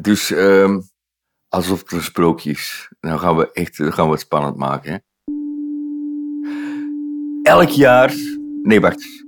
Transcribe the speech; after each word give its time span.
Dus 0.00 0.30
ehm, 0.32 0.80
alsof 1.48 1.80
het 1.80 1.92
een 1.92 2.02
sprookje 2.02 2.50
is. 2.50 2.92
Dan 3.00 3.18
gaan 3.18 3.36
we 3.36 3.52
echt 3.52 3.76
gaan 3.76 4.04
we 4.04 4.10
het 4.10 4.20
spannend 4.20 4.56
maken. 4.56 5.02
Elk 7.42 7.68
jaar... 7.68 8.14
Nee, 8.62 8.80
wacht. 8.80 9.24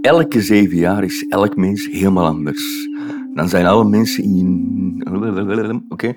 Elke 0.00 0.42
zeven 0.42 0.76
jaar 0.76 1.04
is 1.04 1.26
elk 1.28 1.56
mens 1.56 1.86
helemaal 1.86 2.26
anders. 2.26 2.88
Dan 3.34 3.48
zijn 3.48 3.66
alle 3.66 3.84
mensen 3.84 4.24
in... 4.24 5.84
Oké? 5.88 6.16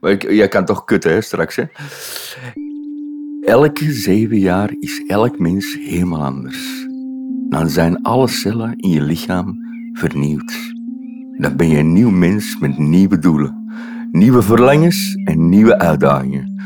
Maar 0.00 0.32
jij 0.32 0.48
kan 0.48 0.64
toch 0.64 0.84
kutten, 0.84 1.12
hè, 1.12 1.20
straks, 1.20 1.56
hè? 1.56 1.64
Elke 3.40 3.92
zeven 3.92 4.38
jaar 4.38 4.74
is 4.78 5.04
elk 5.06 5.38
mens 5.38 5.74
helemaal 5.74 6.24
anders. 6.24 6.86
Dan 7.48 7.70
zijn 7.70 8.02
alle 8.02 8.28
cellen 8.28 8.76
in 8.76 8.90
je 8.90 9.02
lichaam 9.02 9.54
vernieuwd. 9.92 10.75
Dan 11.38 11.56
ben 11.56 11.68
je 11.68 11.78
een 11.78 11.92
nieuw 11.92 12.10
mens 12.10 12.58
met 12.58 12.78
nieuwe 12.78 13.18
doelen, 13.18 13.68
nieuwe 14.12 14.42
verlangens 14.42 15.14
en 15.24 15.48
nieuwe 15.48 15.78
uitdagingen. 15.78 16.62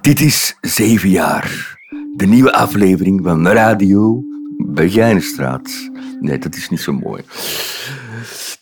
Dit 0.00 0.20
is 0.20 0.56
zeven 0.60 1.08
jaar. 1.08 1.76
De 2.16 2.26
nieuwe 2.26 2.52
aflevering 2.52 3.20
van 3.22 3.48
Radio 3.48 4.22
Begijnenstraat. 4.66 5.90
Nee, 6.20 6.38
dat 6.38 6.56
is 6.56 6.68
niet 6.68 6.80
zo 6.80 6.92
mooi. 6.92 7.22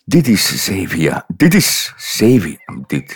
Dit 0.05 0.29
is 0.29 0.65
zeven 0.65 0.99
jaar. 0.99 1.25
Dit 1.37 1.55
is 1.55 1.95
zeven. 1.97 2.59
Dit, 2.87 3.15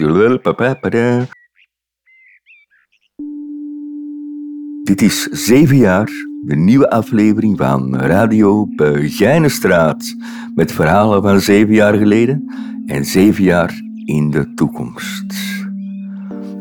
dit 4.84 5.02
is 5.02 5.22
zeven 5.22 5.76
jaar. 5.76 6.29
De 6.42 6.56
nieuwe 6.56 6.90
aflevering 6.90 7.58
van 7.58 7.96
Radio 7.96 8.66
Begijnenstraat. 8.66 10.16
Met 10.54 10.72
verhalen 10.72 11.22
van 11.22 11.40
zeven 11.40 11.74
jaar 11.74 11.94
geleden 11.94 12.54
en 12.86 13.04
zeven 13.04 13.44
jaar 13.44 13.80
in 14.04 14.30
de 14.30 14.54
toekomst. 14.54 15.34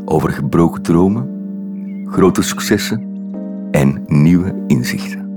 Over 0.06 0.30
gebroken 0.30 0.81
dromen, 0.81 1.28
grote 2.12 2.42
successen 2.42 3.03
en 3.72 4.03
nieuwe 4.08 4.64
inzichten. 4.68 5.28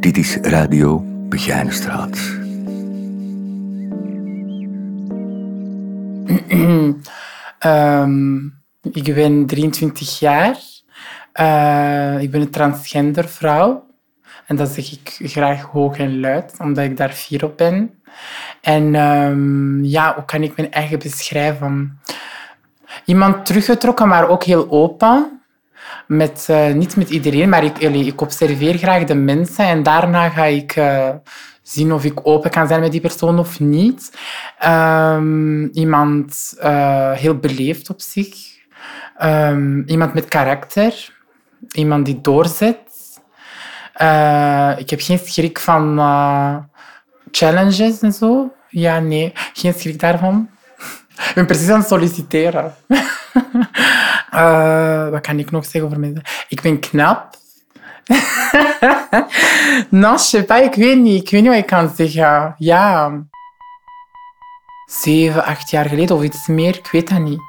Dit 0.00 0.16
is 0.16 0.36
Radio 0.36 1.04
Begijnenstraat. 1.28 2.18
um, 7.64 8.54
ik 8.92 9.14
ben 9.14 9.46
23 9.46 10.18
jaar. 10.18 10.75
Uh, 11.40 12.20
ik 12.20 12.30
ben 12.30 12.40
een 12.40 12.50
transgender 12.50 13.28
vrouw. 13.28 13.86
En 14.46 14.56
dat 14.56 14.68
zeg 14.68 14.92
ik 14.92 15.30
graag 15.30 15.62
hoog 15.62 15.98
en 15.98 16.20
luid, 16.20 16.54
omdat 16.58 16.84
ik 16.84 16.96
daar 16.96 17.12
fier 17.12 17.44
op 17.44 17.56
ben. 17.56 18.00
En 18.60 18.94
um, 18.94 19.84
ja, 19.84 20.14
hoe 20.14 20.24
kan 20.24 20.42
ik 20.42 20.56
mijn 20.56 20.72
eigen 20.72 20.98
beschrijven? 20.98 22.00
Iemand 23.04 23.46
teruggetrokken, 23.46 24.08
maar 24.08 24.28
ook 24.28 24.44
heel 24.44 24.70
open. 24.70 25.40
Met, 26.06 26.46
uh, 26.50 26.72
niet 26.72 26.96
met 26.96 27.10
iedereen, 27.10 27.48
maar 27.48 27.64
ik, 27.64 27.78
ik 27.78 28.20
observeer 28.20 28.78
graag 28.78 29.04
de 29.04 29.14
mensen 29.14 29.64
en 29.64 29.82
daarna 29.82 30.28
ga 30.28 30.44
ik 30.44 30.76
uh, 30.76 31.08
zien 31.62 31.92
of 31.92 32.04
ik 32.04 32.20
open 32.22 32.50
kan 32.50 32.66
zijn 32.66 32.80
met 32.80 32.92
die 32.92 33.00
persoon 33.00 33.38
of 33.38 33.60
niet. 33.60 34.18
Um, 34.66 35.68
iemand 35.72 36.54
heel 37.14 37.38
beleefd 37.38 37.90
op 37.90 38.00
zich. 38.00 38.36
Um, 39.22 39.82
iemand 39.86 40.14
met 40.14 40.28
karakter. 40.28 41.14
Iemand 41.72 42.04
die 42.04 42.20
doorzet. 42.20 42.78
Uh, 44.02 44.72
ik 44.78 44.90
heb 44.90 45.00
geen 45.00 45.18
schrik 45.18 45.58
van 45.58 45.98
uh, 45.98 46.56
challenges 47.30 48.00
en 48.00 48.12
zo. 48.12 48.52
Ja, 48.68 48.98
nee, 48.98 49.32
geen 49.52 49.74
schrik 49.74 50.00
daarvan. 50.00 50.48
Ik 51.28 51.32
ben 51.34 51.46
precies 51.46 51.68
aan 51.68 51.78
het 51.78 51.88
solliciteren. 51.88 52.74
uh, 54.34 55.08
wat 55.12 55.20
kan 55.20 55.38
ik 55.38 55.50
nog 55.50 55.64
zeggen 55.64 55.84
over 55.84 56.00
mensen? 56.00 56.22
Ik 56.48 56.60
ben 56.60 56.80
knap. 56.80 57.36
non, 59.88 60.16
je 60.30 60.44
pas, 60.46 60.60
ik 60.60 60.74
weet 60.74 60.98
niet. 60.98 61.22
Ik 61.22 61.30
weet 61.30 61.40
niet 61.40 61.50
wat 61.50 61.58
ik 61.58 61.66
kan 61.66 61.92
zeggen. 61.96 62.54
Ja, 62.58 63.12
zeven, 64.86 65.44
acht 65.44 65.70
jaar 65.70 65.88
geleden 65.88 66.16
of 66.16 66.22
iets 66.22 66.46
meer, 66.46 66.76
ik 66.76 66.88
weet 66.92 67.08
dat 67.08 67.18
niet. 67.18 67.40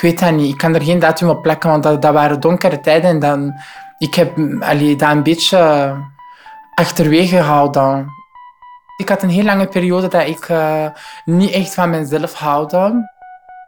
Ik 0.00 0.06
weet 0.06 0.18
dat 0.18 0.32
niet. 0.32 0.52
Ik 0.52 0.58
kan 0.58 0.74
er 0.74 0.82
geen 0.82 0.98
datum 0.98 1.28
op 1.28 1.42
plakken, 1.42 1.70
want 1.70 1.82
dat, 1.82 2.02
dat 2.02 2.12
waren 2.12 2.40
donkere 2.40 2.80
tijden. 2.80 3.10
En 3.10 3.18
dan, 3.18 3.54
ik 3.98 4.14
heb 4.14 4.38
allee, 4.60 4.96
dat 4.96 5.10
een 5.10 5.22
beetje 5.22 5.94
achterwege 6.74 7.36
gehouden. 7.36 8.06
Ik 8.96 9.08
had 9.08 9.22
een 9.22 9.30
heel 9.30 9.44
lange 9.44 9.66
periode 9.66 10.08
dat 10.08 10.26
ik 10.26 10.48
uh, 10.48 10.86
niet 11.24 11.50
echt 11.50 11.74
van 11.74 11.90
mezelf 11.90 12.34
houden. 12.34 13.10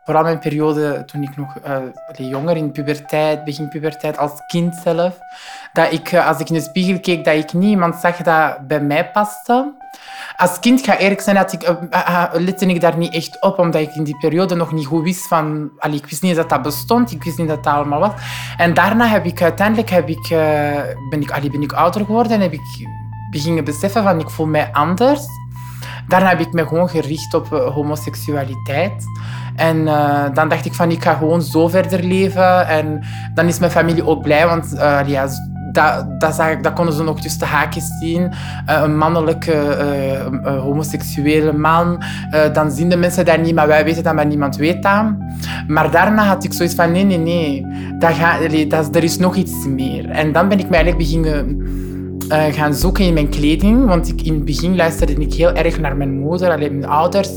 Vooral 0.04 0.22
mijn 0.22 0.38
periode 0.38 1.04
toen 1.04 1.22
ik 1.22 1.36
nog 1.36 1.56
uh, 1.66 2.30
jonger 2.30 2.56
in 2.56 2.72
puberteit, 2.72 3.44
begin 3.44 3.68
puberteit, 3.68 4.18
als 4.18 4.32
kind 4.46 4.74
zelf. 4.74 5.18
Dat 5.72 5.92
ik, 5.92 6.14
als 6.14 6.38
ik 6.40 6.48
in 6.48 6.54
de 6.54 6.60
spiegel 6.60 7.00
keek, 7.00 7.24
dat 7.24 7.34
ik 7.34 7.52
niet 7.52 7.70
iemand 7.70 7.94
zag 7.94 8.16
dat 8.16 8.66
bij 8.66 8.80
mij 8.80 9.10
paste. 9.10 9.81
Als 10.36 10.58
kind, 10.58 10.84
ga 10.84 10.98
eerlijk 10.98 11.20
zijn, 11.20 11.36
dat 11.36 11.52
ik, 11.52 11.62
uh, 11.68 12.24
lette 12.32 12.66
ik 12.66 12.80
daar 12.80 12.96
niet 12.96 13.14
echt 13.14 13.42
op, 13.42 13.58
omdat 13.58 13.80
ik 13.80 13.94
in 13.94 14.04
die 14.04 14.16
periode 14.16 14.54
nog 14.54 14.72
niet 14.72 14.86
goed 14.86 15.02
wist 15.02 15.26
van... 15.26 15.70
Allee, 15.78 15.96
ik 15.96 16.06
wist 16.06 16.22
niet 16.22 16.36
dat 16.36 16.48
dat 16.48 16.62
bestond, 16.62 17.12
ik 17.12 17.24
wist 17.24 17.38
niet 17.38 17.48
dat 17.48 17.64
dat 17.64 17.74
allemaal 17.74 18.00
was. 18.00 18.12
En 18.56 18.74
daarna 18.74 19.06
heb 19.06 19.24
ik 19.24 19.42
uiteindelijk 19.42 19.90
heb 19.90 20.08
ik, 20.08 20.28
ben, 21.10 21.20
ik, 21.20 21.30
allee, 21.30 21.50
ben 21.50 21.62
ik 21.62 21.72
ouder 21.72 22.04
geworden 22.04 22.32
en 22.32 22.40
heb 22.40 22.52
ik 22.52 22.88
beginnen 23.30 23.64
beseffen 23.64 24.02
van 24.02 24.20
ik 24.20 24.30
voel 24.30 24.46
mij 24.46 24.68
anders. 24.72 25.20
Daarna 26.08 26.28
heb 26.28 26.40
ik 26.40 26.52
me 26.52 26.66
gewoon 26.66 26.88
gericht 26.88 27.34
op 27.34 27.48
homoseksualiteit. 27.48 29.04
En 29.56 29.84
dan 30.34 30.48
dacht 30.48 30.64
ik 30.64 30.74
van, 30.74 30.90
ik 30.90 31.02
ga 31.02 31.14
gewoon 31.14 31.42
zo 31.42 31.68
verder 31.68 32.02
leven. 32.02 32.66
En 32.68 33.04
dan 33.34 33.46
is 33.46 33.58
mijn 33.58 33.70
familie 33.70 34.06
ook 34.06 34.22
blij, 34.22 34.46
want 34.46 34.72
uh, 34.74 35.00
ja, 35.06 35.28
dat, 35.72 36.20
dat, 36.20 36.36
dat 36.62 36.72
konden 36.72 36.94
ze 36.94 37.02
nog 37.02 37.20
tussen 37.20 37.46
haakjes 37.46 37.86
zien. 38.00 38.22
Uh, 38.22 38.80
een 38.82 38.96
mannelijke 38.96 39.54
homoseksuele 40.44 41.52
man. 41.52 42.02
dan 42.52 42.70
zien 42.70 42.88
de 42.88 42.96
mensen 42.96 43.24
dat 43.24 43.40
niet, 43.40 43.54
maar 43.54 43.66
wij 43.66 43.84
weten 43.84 44.02
dat, 44.02 44.14
maar 44.14 44.26
niemand 44.26 44.56
weet 44.56 44.82
dat. 44.82 45.04
Maar 45.66 45.90
daarna 45.90 46.24
had 46.24 46.44
ik 46.44 46.52
zoiets 46.52 46.74
van, 46.74 46.92
nee, 46.92 47.04
nee, 47.04 47.18
nee. 47.18 47.66
Dat 47.98 48.12
dat, 48.68 48.96
er 48.96 49.04
is 49.04 49.18
nog 49.18 49.34
iets 49.34 49.66
meer. 49.66 50.10
En 50.10 50.32
dan 50.32 50.48
ben 50.48 50.58
ik 50.58 50.68
me 50.68 50.74
eigenlijk 50.76 51.04
beginnen 51.04 51.60
gaan 52.28 52.74
zoeken 52.74 53.04
in 53.04 53.14
mijn 53.14 53.28
kleding. 53.28 53.86
Want 53.86 54.08
ik, 54.08 54.22
in 54.22 54.34
het 54.34 54.44
begin 54.44 54.76
luisterde 54.76 55.14
ik 55.14 55.34
heel 55.34 55.52
erg 55.52 55.80
naar 55.80 55.96
mijn 55.96 56.18
moeder, 56.18 56.50
alleen 56.50 56.78
mijn 56.78 56.90
ouders, 56.90 57.30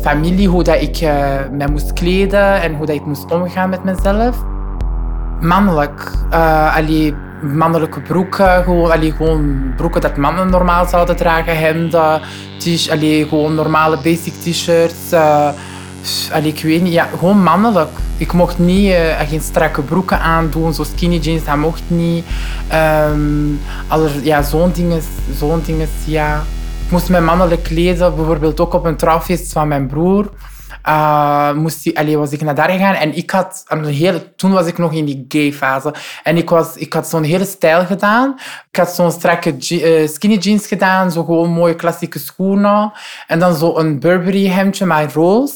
familie, 0.00 0.48
hoe 0.48 0.62
dat 0.62 0.82
ik 0.82 1.00
uh, 1.00 1.34
mij 1.52 1.68
moest 1.70 1.92
kleden 1.92 2.62
en 2.62 2.74
hoe 2.74 2.86
dat 2.86 2.94
ik 2.94 3.06
moest 3.06 3.32
omgaan 3.32 3.70
met 3.70 3.84
mezelf. 3.84 4.44
Mannelijk. 5.40 6.12
Uh, 6.32 6.76
mannelijke 7.42 8.00
broeken, 8.00 8.62
gewoon, 8.62 8.90
allee, 8.90 9.12
gewoon 9.12 9.72
broeken 9.76 10.00
dat 10.00 10.16
mannen 10.16 10.50
normaal 10.50 10.86
zouden 10.86 11.16
dragen, 11.16 11.56
hemden, 11.56 12.20
allee, 12.90 13.28
gewoon 13.28 13.54
normale 13.54 13.96
basic 13.96 14.32
t-shirts. 14.32 15.12
Allee, 16.32 16.52
ik 16.52 16.62
weet 16.62 16.82
niet, 16.82 16.92
ja, 16.92 17.08
gewoon 17.18 17.42
mannelijk. 17.42 17.90
Ik 18.16 18.32
mocht 18.32 18.58
niet, 18.58 18.90
uh, 18.90 19.20
geen 19.28 19.40
strakke 19.40 19.82
broeken 19.82 20.20
aandoen, 20.20 20.74
zo 20.74 20.82
skinny 20.82 21.16
jeans, 21.16 21.44
dat 21.44 21.56
mocht 21.56 21.82
niet. 21.86 22.24
Um, 23.10 23.60
ja, 24.22 24.42
zo'n 24.42 24.72
dingen, 24.72 25.02
zo'n 25.36 25.62
dingen, 25.64 25.88
ja. 26.04 26.42
Ik 26.84 26.90
moest 26.90 27.08
me 27.08 27.20
mannelijk 27.20 27.62
kleden, 27.62 28.14
bijvoorbeeld 28.14 28.60
ook 28.60 28.74
op 28.74 28.84
een 28.84 28.96
trouwfeest 28.96 29.52
van 29.52 29.68
mijn 29.68 29.86
broer. 29.86 30.30
Uh, 30.88 31.52
moest 31.52 31.86
ik, 31.86 31.98
allee, 31.98 32.18
was 32.18 32.32
ik 32.32 32.40
naar 32.40 32.54
daar 32.54 32.70
gegaan 32.70 32.94
en 32.94 33.16
ik 33.16 33.30
had 33.30 33.64
een 33.66 33.84
hele, 33.84 34.34
toen 34.34 34.52
was 34.52 34.66
ik 34.66 34.78
nog 34.78 34.92
in 34.92 35.04
die 35.04 35.24
gay 35.28 35.52
fase. 35.52 35.94
En 36.22 36.36
ik, 36.36 36.50
was, 36.50 36.76
ik 36.76 36.92
had 36.92 37.08
zo'n 37.08 37.22
hele 37.22 37.44
stijl 37.44 37.84
gedaan. 37.84 38.34
Ik 38.70 38.76
had 38.76 38.90
zo'n 38.90 39.10
strakke 39.10 39.56
uh, 39.70 40.08
skinny 40.08 40.36
jeans 40.36 40.66
gedaan, 40.66 41.12
zo 41.12 41.24
gewoon 41.24 41.50
mooie 41.50 41.74
klassieke 41.74 42.18
schoenen. 42.18 42.92
En 43.26 43.38
dan 43.38 43.54
zo 43.54 43.76
een 43.76 44.00
Burberry 44.00 44.46
hemdje 44.46 44.86
met 44.86 45.12
roze. 45.12 45.54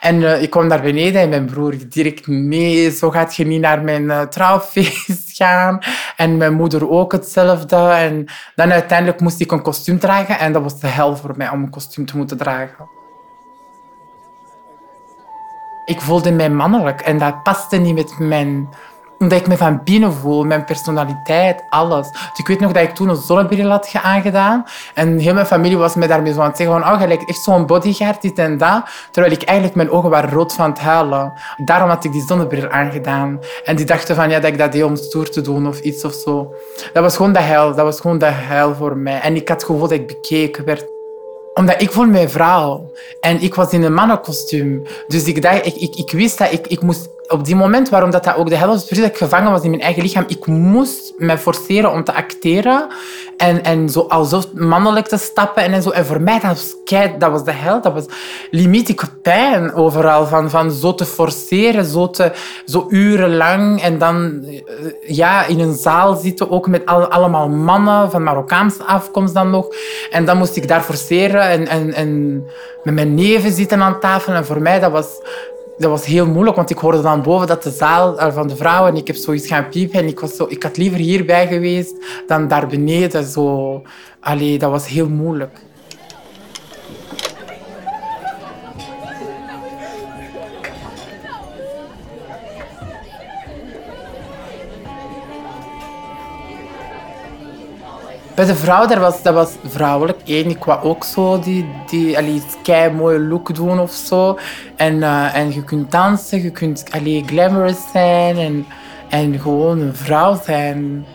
En 0.00 0.20
uh, 0.20 0.42
ik 0.42 0.50
kwam 0.50 0.66
naar 0.66 0.82
beneden 0.82 1.20
en 1.20 1.28
mijn 1.28 1.44
broer 1.44 1.74
direct, 1.88 2.26
nee, 2.26 2.90
zo 2.90 3.10
gaat 3.10 3.36
je 3.36 3.46
niet 3.46 3.60
naar 3.60 3.82
mijn 3.82 4.28
trouwfeest 4.28 5.36
gaan. 5.40 5.78
En 6.16 6.36
mijn 6.36 6.54
moeder 6.54 6.90
ook 6.90 7.12
hetzelfde. 7.12 7.76
En 7.76 8.26
dan 8.54 8.72
uiteindelijk 8.72 9.20
moest 9.20 9.40
ik 9.40 9.52
een 9.52 9.62
kostuum 9.62 9.98
dragen 9.98 10.38
en 10.38 10.52
dat 10.52 10.62
was 10.62 10.80
de 10.80 10.86
hel 10.86 11.16
voor 11.16 11.34
mij 11.36 11.48
om 11.48 11.62
een 11.62 11.70
kostuum 11.70 12.06
te 12.06 12.16
moeten 12.16 12.36
dragen. 12.36 12.93
Ik 15.84 16.00
voelde 16.00 16.32
mij 16.32 16.50
mannelijk 16.50 17.00
en 17.00 17.18
dat 17.18 17.42
paste 17.42 17.76
niet 17.76 17.94
met 17.94 18.18
mijn... 18.18 18.68
Omdat 19.18 19.38
ik 19.40 19.46
me 19.46 19.56
van 19.56 19.80
binnen 19.84 20.12
voel, 20.12 20.44
mijn 20.44 20.64
personaliteit, 20.64 21.64
alles. 21.68 22.10
Dus 22.10 22.38
ik 22.38 22.46
weet 22.46 22.60
nog 22.60 22.72
dat 22.72 22.82
ik 22.82 22.94
toen 22.94 23.08
een 23.08 23.16
zonnebril 23.16 23.68
had 23.68 23.90
aangedaan. 24.02 24.64
En 24.94 25.18
heel 25.18 25.34
mijn 25.34 25.46
familie 25.46 25.76
was 25.76 25.94
me 25.94 26.06
daarmee 26.06 26.32
zo 26.32 26.40
aan 26.40 26.48
het 26.48 26.56
zeggen 26.56 26.80
van... 26.80 26.92
Oh, 26.92 27.00
gelijk 27.00 27.22
echt 27.22 27.42
zo'n 27.42 27.66
bodyguard, 27.66 28.22
dit 28.22 28.38
en 28.38 28.58
dat. 28.58 28.82
Terwijl 29.10 29.34
ik 29.34 29.42
eigenlijk 29.42 29.76
mijn 29.76 29.90
ogen 29.90 30.10
waren 30.10 30.30
rood 30.30 30.52
van 30.52 30.70
het 30.70 30.78
huilen. 30.78 31.32
Daarom 31.56 31.88
had 31.88 32.04
ik 32.04 32.12
die 32.12 32.24
zonnebril 32.26 32.68
aangedaan. 32.68 33.38
En 33.64 33.76
die 33.76 33.86
dachten 33.86 34.14
van 34.14 34.30
ja, 34.30 34.40
dat 34.40 34.50
ik 34.50 34.58
dat 34.58 34.72
deed 34.72 34.84
om 34.84 34.96
stoer 34.96 35.30
te 35.30 35.40
doen 35.40 35.66
of 35.66 35.80
iets 35.80 36.04
of 36.04 36.12
zo. 36.12 36.54
Dat 36.92 37.02
was 37.02 37.16
gewoon 37.16 37.32
de 37.32 37.40
hel. 37.40 37.74
Dat 37.74 37.84
was 37.84 38.00
gewoon 38.00 38.18
de 38.18 38.30
hel 38.30 38.74
voor 38.74 38.96
mij. 38.96 39.20
En 39.20 39.36
ik 39.36 39.48
had 39.48 39.56
het 39.56 39.66
gevoel 39.66 39.88
dat 39.88 39.98
ik 39.98 40.06
bekeken 40.06 40.64
werd. 40.64 40.93
Omdat 41.54 41.82
ik 41.82 41.90
voel 41.90 42.06
mij 42.06 42.28
vrouw. 42.28 42.92
En 43.20 43.40
ik 43.40 43.54
was 43.54 43.72
in 43.72 43.82
een 43.82 43.94
mannenkostuum. 43.94 44.82
Dus 45.06 45.24
ik, 45.24 45.42
dacht, 45.42 45.66
ik, 45.66 45.94
ik, 45.96 46.10
wist 46.10 46.38
dat 46.38 46.52
ik, 46.52 46.66
ik 46.66 46.82
moest 46.82 47.08
op 47.28 47.44
die 47.44 47.56
moment, 47.56 47.88
waarom 47.88 48.10
dat, 48.10 48.24
dat 48.24 48.36
ook 48.36 48.48
de 48.48 48.56
helft 48.56 48.94
dat 48.94 49.04
ik 49.04 49.16
gevangen 49.16 49.50
was 49.50 49.62
in 49.62 49.70
mijn 49.70 49.82
eigen 49.82 50.02
lichaam, 50.02 50.24
ik 50.28 50.46
moest 50.46 51.12
me 51.16 51.38
forceren 51.38 51.92
om 51.92 52.04
te 52.04 52.14
acteren 52.14 52.86
en, 53.36 53.64
en 53.64 53.88
zo 53.88 54.00
alsof 54.00 54.52
mannelijk 54.52 55.06
te 55.06 55.16
stappen 55.16 55.62
en, 55.62 55.82
zo. 55.82 55.90
En 55.90 56.06
voor 56.06 56.20
mij, 56.20 56.40
dat 56.40 56.50
was, 56.50 56.76
kei, 56.84 57.14
dat 57.18 57.30
was 57.30 57.44
de 57.44 57.52
hel. 57.52 57.80
Dat 57.80 57.92
was 57.92 58.04
limiet. 58.50 58.88
Ik 58.88 59.00
had 59.00 59.22
pijn 59.22 59.74
overal 59.74 60.26
van, 60.26 60.50
van 60.50 60.70
zo 60.70 60.94
te 60.94 61.04
forceren, 61.04 61.84
zo, 61.84 62.10
te, 62.10 62.32
zo 62.64 62.86
urenlang. 62.88 63.82
En 63.82 63.98
dan 63.98 64.44
eh, 64.44 65.16
ja, 65.16 65.46
in 65.46 65.60
een 65.60 65.74
zaal 65.74 66.14
zitten, 66.14 66.50
ook 66.50 66.66
met 66.66 66.86
al, 66.86 67.06
allemaal 67.06 67.48
mannen 67.48 68.10
van 68.10 68.22
Marokkaanse 68.22 68.84
afkomst 68.84 69.34
dan 69.34 69.50
nog. 69.50 69.66
En 70.10 70.24
dan 70.24 70.38
moest 70.38 70.56
ik 70.56 70.68
daar 70.68 70.82
forceren 70.82 71.42
en, 71.42 71.68
en, 71.68 71.94
en 71.94 72.42
met 72.82 72.94
mijn 72.94 73.14
neven 73.14 73.52
zitten 73.52 73.82
aan 73.82 74.00
tafel. 74.00 74.32
En 74.32 74.44
voor 74.44 74.62
mij, 74.62 74.80
dat 74.80 74.90
was 74.92 75.06
dat 75.78 75.90
was 75.90 76.06
heel 76.06 76.26
moeilijk, 76.26 76.56
want 76.56 76.70
ik 76.70 76.78
hoorde 76.78 77.00
dan 77.00 77.22
boven 77.22 77.46
dat 77.46 77.62
de 77.62 77.70
zaal 77.70 78.18
eh, 78.18 78.32
van 78.32 78.48
de 78.48 78.56
vrouwen... 78.56 78.92
En 78.92 78.96
ik 78.98 79.06
heb 79.06 79.16
zoiets 79.16 79.46
gaan 79.46 79.68
piepen 79.68 80.00
en 80.00 80.06
ik, 80.06 80.20
was 80.20 80.36
zo, 80.36 80.46
ik 80.48 80.62
had 80.62 80.76
liever 80.76 80.98
hierbij 80.98 81.46
geweest 81.46 81.94
dan 82.26 82.48
daar 82.48 82.66
beneden. 82.66 83.24
Zo. 83.24 83.82
Allee, 84.20 84.58
dat 84.58 84.70
was 84.70 84.86
heel 84.86 85.08
moeilijk. 85.08 85.58
Bij 98.34 98.44
de 98.44 98.54
vrouw, 98.54 98.86
daar 98.86 99.00
was, 99.00 99.22
dat 99.22 99.34
was 99.34 99.50
vrouwelijk. 99.64 100.20
Eén, 100.24 100.50
ik 100.50 100.64
wou 100.64 100.82
ook 100.82 101.04
zo 101.04 101.38
die, 101.38 101.66
die 101.86 102.18
allee, 102.18 102.42
kei 102.62 102.92
mooie 102.92 103.20
look 103.20 103.54
doen 103.54 103.80
of 103.80 103.92
zo. 103.92 104.38
En, 104.76 104.96
uh, 104.96 105.36
en 105.36 105.52
je 105.52 105.64
kunt 105.64 105.90
dansen, 105.90 106.42
je 106.42 106.50
kunt 106.50 106.84
allee, 106.90 107.22
glamorous 107.26 107.76
zijn 107.92 108.36
en, 108.36 108.66
en 109.08 109.40
gewoon 109.40 109.80
een 109.80 109.94
vrouw 109.94 110.40
zijn. 110.44 111.06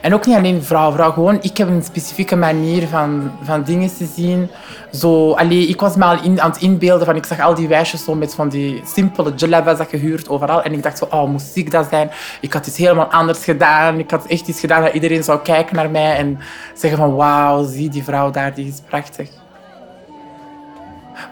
En 0.00 0.14
ook 0.14 0.26
niet 0.26 0.36
alleen 0.36 0.62
vrouw, 0.62 0.92
vrouw. 0.92 1.12
Gewoon, 1.12 1.38
ik 1.40 1.56
heb 1.56 1.68
een 1.68 1.82
specifieke 1.82 2.36
manier 2.36 2.88
van, 2.88 3.30
van 3.42 3.62
dingen 3.62 3.96
te 3.96 4.06
zien. 4.14 4.50
Zo, 4.92 5.32
allee, 5.32 5.66
ik 5.66 5.80
was 5.80 5.96
me 5.96 6.18
in, 6.22 6.40
aan 6.40 6.50
het 6.50 6.60
inbeelden 6.60 7.06
van, 7.06 7.16
ik 7.16 7.24
zag 7.24 7.40
al 7.40 7.54
die 7.54 7.68
wijsjes 7.68 8.04
zo 8.04 8.14
met 8.14 8.34
van 8.34 8.48
die 8.48 8.82
simpele 8.84 9.32
jalabas 9.34 9.78
dat 9.78 9.88
gehuurd 9.88 10.28
overal. 10.28 10.62
En 10.62 10.72
ik 10.72 10.82
dacht 10.82 10.98
zo, 10.98 11.06
oh, 11.10 11.30
moest 11.30 11.56
ik 11.56 11.70
dat 11.70 11.86
zijn? 11.90 12.10
Ik 12.40 12.52
had 12.52 12.66
iets 12.66 12.76
helemaal 12.76 13.10
anders 13.10 13.44
gedaan. 13.44 13.98
Ik 13.98 14.10
had 14.10 14.26
echt 14.26 14.48
iets 14.48 14.60
gedaan 14.60 14.82
dat 14.82 14.92
iedereen 14.94 15.24
zou 15.24 15.40
kijken 15.40 15.76
naar 15.76 15.90
mij 15.90 16.16
en 16.16 16.38
zeggen 16.74 16.98
van, 16.98 17.14
wauw, 17.14 17.64
zie 17.68 17.88
die 17.88 18.04
vrouw 18.04 18.30
daar, 18.30 18.54
die 18.54 18.66
is 18.66 18.80
prachtig. 18.88 19.28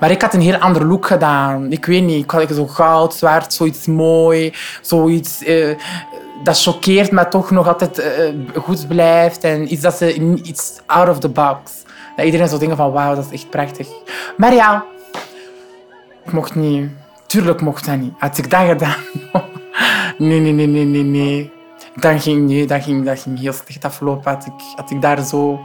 Maar 0.00 0.11
ik 0.11 0.23
had 0.23 0.34
een 0.34 0.40
heel 0.40 0.56
ander 0.56 0.87
look 0.87 1.06
gedaan. 1.06 1.73
Ik 1.73 1.87
weet 1.87 2.02
niet, 2.02 2.25
ik 2.25 2.31
had 2.31 2.49
zo 2.55 2.67
goud, 2.67 3.14
zwart, 3.14 3.52
zoiets 3.52 3.87
mooi, 3.87 4.55
zoiets... 4.81 5.43
Uh, 5.43 5.75
dat 6.43 6.62
choqueert, 6.62 7.11
maar 7.11 7.31
toch 7.31 7.50
nog 7.50 7.69
altijd 7.69 7.99
uh, 7.99 8.62
goed 8.62 8.88
blijft. 8.88 9.44
En 9.44 9.73
iets 9.73 9.83
dat 9.83 9.97
ze 9.97 10.15
iets 10.43 10.73
out 10.87 11.09
of 11.09 11.19
the 11.19 11.29
box. 11.29 11.85
Dat 12.17 12.25
iedereen 12.25 12.49
zo 12.49 12.59
denkt 12.59 12.77
van 12.77 12.93
wauw, 12.93 13.15
dat 13.15 13.25
is 13.25 13.33
echt 13.33 13.50
prachtig. 13.50 13.88
Maar 14.37 14.55
ja, 14.55 14.85
ik 16.25 16.33
mocht 16.33 16.55
niet. 16.55 16.91
Tuurlijk 17.27 17.61
mocht 17.61 17.87
dat 17.87 17.97
niet. 17.97 18.12
Had 18.19 18.38
ik 18.38 18.50
dat 18.50 18.67
gedaan? 18.67 18.97
nee, 20.19 20.41
nee, 20.41 20.53
nee, 20.53 20.67
nee, 20.67 20.85
nee, 20.85 21.03
nee. 21.03 21.53
Dan 21.94 22.21
ging, 22.21 22.49
nee, 22.49 22.67
dat 22.67 22.83
ging, 22.83 23.05
dat 23.05 23.21
ging 23.21 23.41
heel 23.41 23.53
slecht 23.53 23.85
aflopen. 23.85 24.33
Had 24.33 24.47
ik, 24.47 24.53
had 24.77 24.91
ik 24.91 25.00
daar 25.00 25.25
zo 25.25 25.61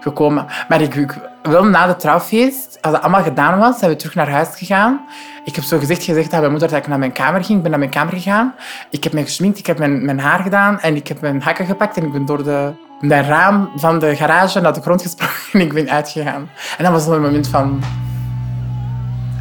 gekomen. 0.00 0.46
Maar 0.68 0.80
ik, 0.80 0.94
ik 0.94 1.14
na 1.42 1.88
het 1.88 2.00
trouwfeest, 2.00 2.78
als 2.80 2.92
dat 2.92 3.02
allemaal 3.02 3.22
gedaan 3.22 3.58
was, 3.58 3.78
zijn 3.78 3.90
we 3.90 3.96
terug 3.96 4.14
naar 4.14 4.30
huis 4.30 4.48
gegaan. 4.52 5.00
Ik 5.44 5.54
heb 5.54 5.64
zo 5.64 5.78
gezegd, 5.78 6.04
gezegd 6.04 6.32
aan 6.32 6.38
mijn 6.38 6.50
moeder 6.50 6.68
dat 6.68 6.78
ik 6.78 6.86
naar 6.86 6.98
mijn 6.98 7.12
kamer 7.12 7.44
ging. 7.44 7.56
Ik 7.56 7.62
ben 7.62 7.70
naar 7.70 7.80
mijn 7.80 7.90
kamer 7.90 8.12
gegaan. 8.12 8.54
Ik 8.90 9.04
heb 9.04 9.12
me 9.12 9.22
geschminkt, 9.22 9.58
ik 9.58 9.66
heb 9.66 9.78
mijn, 9.78 10.04
mijn 10.04 10.20
haar 10.20 10.42
gedaan 10.42 10.80
en 10.80 10.96
ik 10.96 11.08
heb 11.08 11.20
mijn 11.20 11.42
hakken 11.42 11.66
gepakt 11.66 11.96
en 11.96 12.04
ik 12.04 12.12
ben 12.12 12.26
door 12.26 12.44
de, 12.44 12.72
de 13.00 13.20
raam 13.20 13.70
van 13.76 13.98
de 13.98 14.16
garage 14.16 14.60
naar 14.60 14.72
de 14.72 14.80
grond 14.80 15.02
gesprongen 15.02 15.34
en 15.52 15.60
ik 15.60 15.72
ben 15.72 15.90
uitgegaan. 15.90 16.50
En 16.78 16.84
dat 16.84 16.92
was 16.92 17.06
een 17.06 17.22
moment 17.22 17.48
van 17.48 17.82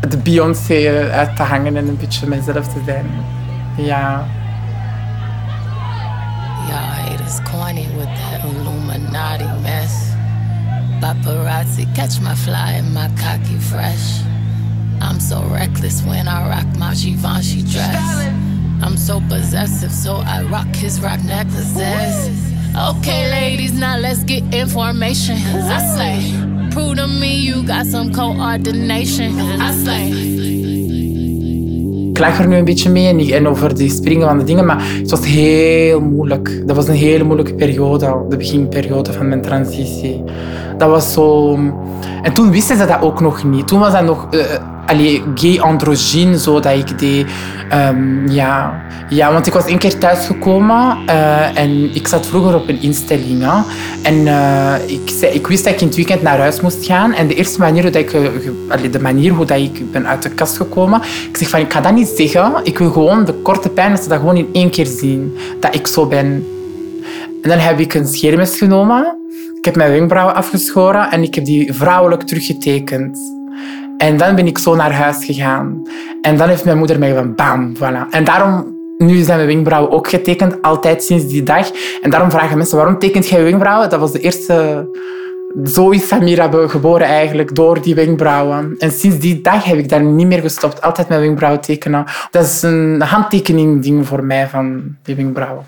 de 0.09 0.17
Beyoncé 0.17 1.09
uit 1.11 1.35
te 1.35 1.43
hangen 1.43 1.77
en 1.77 1.87
een 1.87 1.97
beetje 1.97 2.27
mezelf 2.27 2.67
te 2.67 2.81
zijn. 2.85 3.05
Ja. 3.77 4.25
Y'all 6.67 7.09
haters 7.09 7.39
corny 7.51 7.87
with 7.97 8.05
that 8.05 8.43
Illuminati 8.43 9.45
mess. 9.61 9.93
Paparazzi 10.99 11.87
catch 11.93 12.19
my 12.21 12.35
fly 12.35 12.77
and 12.77 12.93
my 12.93 13.09
cocky 13.15 13.59
fresh. 13.59 14.30
I'm 15.01 15.19
so 15.19 15.41
reckless 15.51 16.03
when 16.03 16.27
I 16.27 16.47
rock 16.47 16.67
my 16.77 16.93
Givenchy 16.93 17.63
dress. 17.63 18.27
I'm 18.83 18.97
so 18.97 19.21
possessive, 19.27 19.91
so 19.91 20.21
I 20.25 20.43
rock 20.43 20.75
his 20.75 20.99
rock 21.01 21.19
necklaces. 21.23 22.29
Okay, 22.75 23.29
ladies, 23.29 23.73
now 23.73 23.97
let's 23.97 24.23
get 24.23 24.43
information. 24.53 25.35
I 25.35 25.79
say, 25.95 26.69
prove 26.71 26.95
to 26.95 27.07
me 27.07 27.35
you 27.35 27.63
got 27.63 27.85
some 27.85 28.13
coordination. 28.13 29.39
I 29.39 29.73
say. 29.83 30.29
Ik 32.11 32.19
lag 32.19 32.39
er 32.39 32.47
nu 32.47 32.55
een 32.55 32.65
beetje 32.65 32.89
mee 32.89 33.35
en, 33.35 33.47
over 33.47 33.75
die 33.75 33.89
springen 33.89 34.27
van 34.27 34.37
de 34.37 34.43
dingen, 34.43 34.65
maar 34.65 34.83
het 34.99 35.09
was 35.09 35.25
heel 35.25 36.01
moeilijk. 36.01 36.67
Dat 36.67 36.75
was 36.75 36.87
een 36.87 36.95
hele 36.95 37.23
moeilijke 37.23 37.53
periode, 37.53 38.25
de 38.29 38.37
beginperiode 38.37 39.13
van 39.13 39.27
mijn 39.27 39.41
transitie. 39.41 40.23
Dat 40.77 40.89
was 40.89 41.13
zo... 41.13 41.55
En 42.21 42.33
toen 42.33 42.51
wisten 42.51 42.77
ze 42.77 42.85
dat 42.85 43.01
ook 43.01 43.21
nog 43.21 43.43
niet. 43.43 43.67
Toen 43.67 43.79
was 43.79 43.91
dat 43.91 44.03
nog... 44.03 44.27
Uh, 44.31 44.41
allee, 44.85 45.23
gay 45.35 45.59
androgyne, 45.59 46.39
zo 46.39 46.59
dat 46.59 46.77
ik 46.77 46.99
deed. 46.99 47.25
Um, 47.73 48.29
ja. 48.29 48.81
ja, 49.09 49.33
want 49.33 49.47
ik 49.47 49.53
was 49.53 49.65
één 49.65 49.77
keer 49.77 49.97
thuisgekomen 49.97 50.97
uh, 51.09 51.57
en 51.57 51.95
ik 51.95 52.07
zat 52.07 52.25
vroeger 52.27 52.55
op 52.55 52.69
een 52.69 52.81
instelling. 52.81 53.41
Hè. 53.43 53.61
En 54.03 54.15
uh, 54.15 54.75
ik, 54.85 55.09
zei, 55.19 55.33
ik 55.33 55.47
wist 55.47 55.63
dat 55.63 55.73
ik 55.73 55.81
in 55.81 55.87
het 55.87 55.95
weekend 55.95 56.21
naar 56.21 56.37
huis 56.39 56.61
moest 56.61 56.85
gaan. 56.85 57.13
En 57.13 57.27
de 57.27 57.35
eerste 57.35 57.59
manier 57.59 57.83
dat 57.83 57.95
ik, 57.95 58.11
de 58.91 58.99
manier 59.01 59.31
hoe 59.31 59.45
dat 59.45 59.57
ik 59.57 59.91
ben 59.91 60.07
uit 60.07 60.21
de 60.21 60.29
kast 60.29 60.57
gekomen, 60.57 61.01
ik 61.29 61.37
zeg 61.37 61.49
van 61.49 61.59
ik 61.59 61.73
ga 61.73 61.81
dat 61.81 61.93
niet 61.93 62.07
zeggen. 62.07 62.53
Ik 62.63 62.77
wil 62.77 62.91
gewoon 62.91 63.25
de 63.25 63.33
korte 63.33 63.69
pijn, 63.69 63.91
dat 63.91 64.03
ze 64.03 64.09
dat 64.09 64.19
gewoon 64.19 64.37
in 64.37 64.49
één 64.53 64.69
keer 64.69 64.85
zien. 64.85 65.37
Dat 65.59 65.75
ik 65.75 65.87
zo 65.87 66.05
ben. 66.05 66.45
En 67.41 67.49
dan 67.49 67.57
heb 67.57 67.79
ik 67.79 67.93
een 67.93 68.07
scheermes 68.07 68.57
genomen. 68.57 69.17
Ik 69.57 69.65
heb 69.65 69.75
mijn 69.75 69.91
wenkbrauwen 69.91 70.35
afgeschoren 70.35 71.11
en 71.11 71.23
ik 71.23 71.35
heb 71.35 71.45
die 71.45 71.73
vrouwelijk 71.73 72.21
teruggetekend. 72.21 73.40
En 74.01 74.17
dan 74.17 74.35
ben 74.35 74.47
ik 74.47 74.57
zo 74.57 74.75
naar 74.75 74.93
huis 74.93 75.25
gegaan. 75.25 75.81
En 76.21 76.37
dan 76.37 76.47
heeft 76.47 76.65
mijn 76.65 76.77
moeder 76.77 76.99
mij 76.99 77.13
van 77.13 77.35
bam, 77.35 77.75
voilà. 77.75 78.09
En 78.09 78.23
daarom, 78.23 78.77
nu 78.97 79.21
zijn 79.21 79.37
mijn 79.37 79.49
wenkbrauwen 79.49 79.91
ook 79.91 80.09
getekend, 80.09 80.61
altijd 80.61 81.03
sinds 81.03 81.27
die 81.27 81.43
dag. 81.43 81.71
En 82.01 82.09
daarom 82.09 82.31
vragen 82.31 82.57
mensen, 82.57 82.77
waarom 82.77 82.99
tekent 82.99 83.27
jij 83.27 83.43
wenkbrauwen? 83.43 83.89
Dat 83.89 83.99
was 83.99 84.11
de 84.11 84.19
eerste... 84.19 84.87
Zo 85.65 85.89
is 85.89 86.07
Samira 86.07 86.49
geboren 86.67 87.07
eigenlijk, 87.07 87.55
door 87.55 87.81
die 87.81 87.95
wenkbrauwen. 87.95 88.75
En 88.77 88.91
sinds 88.91 89.19
die 89.19 89.41
dag 89.41 89.63
heb 89.63 89.77
ik 89.77 89.89
daar 89.89 90.03
niet 90.03 90.27
meer 90.27 90.41
gestopt. 90.41 90.81
Altijd 90.81 91.09
mijn 91.09 91.21
wenkbrauwen 91.21 91.61
tekenen. 91.61 92.05
Dat 92.31 92.43
is 92.43 92.61
een 92.61 93.01
handtekening 93.01 93.83
ding 93.83 94.07
voor 94.07 94.23
mij 94.23 94.47
van 94.47 94.95
die 95.03 95.15
wenkbrauwen. 95.15 95.65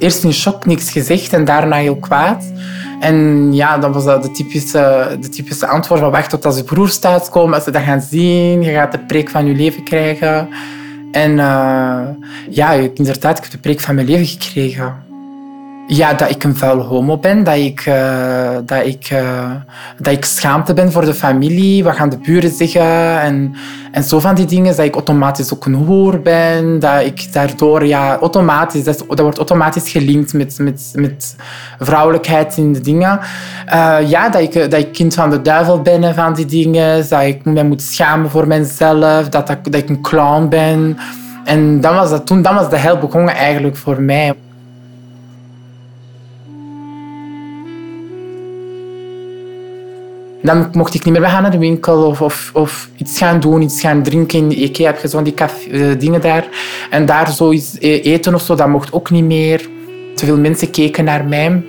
Eerst 0.00 0.24
in 0.24 0.32
shock, 0.32 0.66
niks 0.66 0.90
gezegd 0.90 1.32
en 1.32 1.44
daarna 1.44 1.76
heel 1.76 1.96
kwaad. 1.96 2.52
En 3.00 3.48
ja, 3.52 3.78
dan 3.78 3.92
was 3.92 4.04
dat 4.04 4.22
de 4.22 4.30
typische, 4.30 5.16
de 5.20 5.28
typische 5.28 5.66
antwoord 5.66 6.00
van 6.00 6.10
wacht 6.10 6.30
tot 6.30 6.44
als 6.44 6.56
je 6.56 6.64
broers 6.64 6.98
thuiskomen, 6.98 7.54
als 7.54 7.64
ze 7.64 7.70
dat 7.70 7.82
gaan 7.82 8.00
zien, 8.00 8.62
je 8.62 8.72
gaat 8.72 8.92
de 8.92 8.98
preek 8.98 9.30
van 9.30 9.46
je 9.46 9.54
leven 9.54 9.84
krijgen. 9.84 10.48
En 11.12 11.30
uh, 11.30 12.00
ja, 12.50 12.72
inderdaad, 12.72 13.36
ik 13.36 13.42
heb 13.42 13.52
de 13.52 13.58
preek 13.58 13.80
van 13.80 13.94
mijn 13.94 14.06
leven 14.06 14.26
gekregen. 14.26 15.09
Ja, 15.92 16.14
dat 16.14 16.30
ik 16.30 16.44
een 16.44 16.56
vuil 16.56 16.80
homo 16.80 17.18
ben, 17.18 17.44
dat 17.44 17.56
ik, 17.56 17.86
uh, 17.86 18.56
dat, 18.64 18.86
ik, 18.86 19.10
uh, 19.12 19.50
dat 19.98 20.12
ik 20.12 20.24
schaamte 20.24 20.74
ben 20.74 20.92
voor 20.92 21.04
de 21.04 21.14
familie, 21.14 21.84
wat 21.84 21.94
gaan 21.94 22.08
de 22.08 22.18
buren 22.18 22.50
zeggen 22.50 23.20
en, 23.20 23.54
en 23.92 24.02
zo 24.02 24.20
van 24.20 24.34
die 24.34 24.46
dingen. 24.46 24.76
Dat 24.76 24.84
ik 24.84 24.94
automatisch 24.94 25.54
ook 25.54 25.66
een 25.66 25.74
hoer 25.74 26.20
ben, 26.20 26.78
dat 26.78 27.04
ik 27.04 27.32
daardoor 27.32 27.86
ja, 27.86 28.18
automatisch, 28.18 28.84
dat, 28.84 29.04
dat 29.08 29.20
wordt 29.20 29.36
automatisch 29.36 29.90
gelinkt 29.90 30.32
met, 30.32 30.58
met, 30.58 30.92
met 30.94 31.36
vrouwelijkheid 31.78 32.56
in 32.56 32.72
de 32.72 32.80
dingen. 32.80 33.20
Uh, 33.74 33.96
ja, 34.06 34.28
dat 34.28 34.40
ik, 34.40 34.52
dat 34.52 34.80
ik 34.80 34.92
kind 34.92 35.14
van 35.14 35.30
de 35.30 35.42
duivel 35.42 35.82
ben 35.82 36.04
en 36.04 36.14
van 36.14 36.34
die 36.34 36.46
dingen, 36.46 37.08
dat 37.08 37.22
ik 37.22 37.44
me 37.44 37.62
moet 37.62 37.82
schamen 37.82 38.30
voor 38.30 38.46
mezelf, 38.46 39.28
dat, 39.28 39.46
dat, 39.46 39.58
dat 39.62 39.74
ik 39.74 39.88
een 39.88 40.00
clown 40.00 40.48
ben. 40.48 40.98
En 41.44 41.80
dan 41.80 41.94
was 41.94 42.10
dat 42.10 42.26
toen, 42.26 42.42
dan 42.42 42.54
was 42.54 42.70
de 42.70 42.76
hel 42.76 42.98
begonnen 42.98 43.34
eigenlijk 43.34 43.76
voor 43.76 44.02
mij. 44.02 44.34
Dan 50.42 50.68
mocht 50.72 50.94
ik 50.94 51.04
niet 51.04 51.18
meer 51.18 51.28
gaan 51.28 51.42
naar 51.42 51.50
de 51.50 51.58
winkel 51.58 52.06
of, 52.06 52.20
of, 52.20 52.50
of 52.54 52.88
iets 52.96 53.18
gaan 53.18 53.40
doen, 53.40 53.62
iets 53.62 53.80
gaan 53.80 54.02
drinken. 54.02 54.38
In 54.38 54.62
Ikea 54.62 54.86
heb 54.86 55.00
je 55.00 55.08
zo 55.08 55.22
die 55.22 55.34
café, 55.34 55.68
uh, 55.70 55.98
dingen 55.98 56.20
daar. 56.20 56.46
En 56.90 57.06
daar 57.06 57.30
zoiets 57.30 57.76
eten 57.80 58.34
of 58.34 58.42
zo, 58.42 58.54
dat 58.54 58.68
mocht 58.68 58.92
ook 58.92 59.10
niet 59.10 59.24
meer. 59.24 59.68
te 60.14 60.26
veel 60.26 60.38
mensen 60.38 60.70
keken 60.70 61.04
naar 61.04 61.24
mij. 61.24 61.62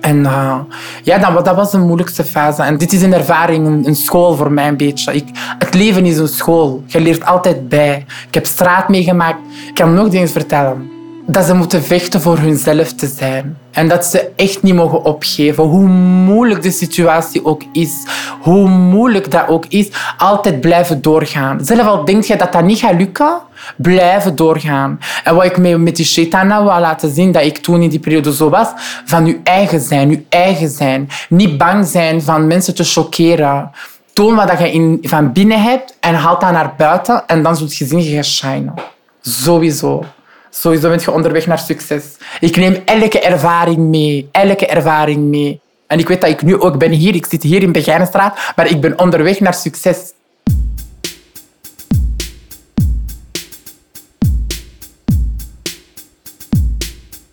En 0.00 0.18
uh, 0.18 0.58
ja, 1.02 1.18
dat, 1.18 1.44
dat, 1.44 1.56
was 1.56 1.70
de 1.70 1.78
moeilijkste 1.78 2.24
fase. 2.24 2.62
En 2.62 2.78
dit 2.78 2.92
is 2.92 3.02
een 3.02 3.12
ervaring, 3.12 3.66
een, 3.66 3.86
een 3.86 3.96
school 3.96 4.34
voor 4.34 4.52
mij 4.52 4.68
een 4.68 4.76
beetje. 4.76 5.14
Ik, 5.14 5.24
het 5.58 5.74
leven 5.74 6.04
is 6.04 6.18
een 6.18 6.28
school. 6.28 6.82
Je 6.86 7.00
leert 7.00 7.24
altijd 7.24 7.68
bij. 7.68 8.04
Ik 8.28 8.34
heb 8.34 8.46
straat 8.46 8.88
meegemaakt. 8.88 9.38
Ik 9.68 9.74
kan 9.74 9.94
nog 9.94 10.08
dingen 10.08 10.28
vertellen 10.28 10.90
dat 11.26 11.44
ze 11.44 11.54
moeten 11.54 11.82
vechten 11.82 12.20
voor 12.20 12.38
hunzelf 12.38 12.92
te 12.92 13.06
zijn. 13.06 13.58
En 13.70 13.88
dat 13.88 14.04
ze 14.04 14.30
echt 14.36 14.62
niet 14.62 14.74
mogen 14.74 15.04
opgeven. 15.04 15.64
Hoe 15.64 15.88
moeilijk 15.88 16.62
de 16.62 16.70
situatie 16.70 17.44
ook 17.44 17.62
is. 17.72 17.92
Hoe 18.40 18.68
moeilijk 18.68 19.30
dat 19.30 19.48
ook 19.48 19.66
is. 19.68 19.88
Altijd 20.16 20.60
blijven 20.60 21.02
doorgaan. 21.02 21.64
Zelf 21.64 21.86
al 21.86 22.04
denk 22.04 22.24
je 22.24 22.36
dat 22.36 22.52
dat 22.52 22.64
niet 22.64 22.78
gaat 22.78 22.94
lukken, 22.94 23.40
blijven 23.76 24.36
doorgaan. 24.36 24.98
En 25.24 25.34
wat 25.34 25.44
ik 25.44 25.78
met 25.78 25.96
die 25.96 26.04
shaitana 26.04 26.62
wil 26.62 26.80
laten 26.80 27.14
zien, 27.14 27.32
dat 27.32 27.42
ik 27.42 27.58
toen 27.58 27.82
in 27.82 27.90
die 27.90 28.00
periode 28.00 28.34
zo 28.34 28.50
was, 28.50 28.68
van 29.04 29.26
je 29.26 29.40
eigen 29.44 29.80
zijn, 29.80 30.10
je 30.10 30.24
eigen 30.28 30.68
zijn. 30.68 31.08
Niet 31.28 31.58
bang 31.58 31.86
zijn 31.86 32.22
van 32.22 32.46
mensen 32.46 32.74
te 32.74 32.84
choqueren. 32.84 33.70
Toon 34.12 34.34
wat 34.34 34.58
je 34.58 34.72
in, 34.72 34.98
van 35.02 35.32
binnen 35.32 35.62
hebt 35.62 35.96
en 36.00 36.14
haal 36.14 36.38
dat 36.38 36.52
naar 36.52 36.74
buiten 36.76 37.26
en 37.26 37.42
dan 37.42 37.56
zult 37.56 37.76
je 37.76 37.86
zien, 37.86 38.02
je 38.02 38.22
gaat. 38.22 38.72
Sowieso. 39.20 40.04
Sowieso 40.54 40.88
bent 40.88 41.04
je 41.04 41.10
onderweg 41.10 41.46
naar 41.46 41.58
succes. 41.58 42.04
Ik 42.40 42.56
neem 42.56 42.82
elke 42.84 43.20
ervaring 43.20 43.78
mee. 43.78 44.28
Elke 44.32 44.66
ervaring 44.66 45.18
mee. 45.18 45.60
En 45.86 45.98
ik 45.98 46.08
weet 46.08 46.20
dat 46.20 46.30
ik 46.30 46.42
nu 46.42 46.60
ook 46.60 46.78
ben 46.78 46.90
hier. 46.90 47.14
Ik 47.14 47.26
zit 47.26 47.42
hier 47.42 47.62
in 47.62 47.72
Begijnenstraat, 47.72 48.52
maar 48.56 48.66
ik 48.66 48.80
ben 48.80 48.98
onderweg 48.98 49.40
naar 49.40 49.54
succes. 49.54 50.12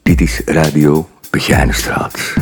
Dit 0.03 0.21
is 0.21 0.41
Radio 0.45 1.09
Begijnenstraat. 1.29 2.33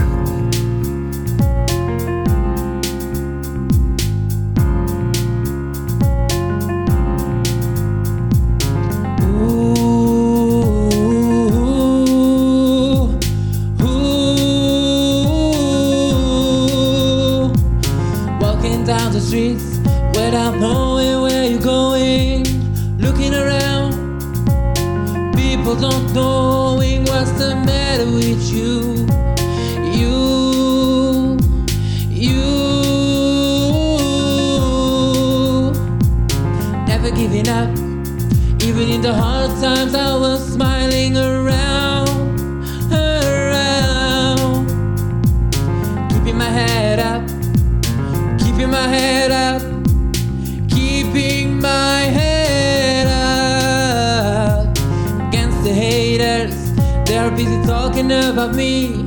are 57.28 57.36
busy 57.36 57.62
talking 57.66 58.12
about 58.12 58.56
me. 58.56 59.06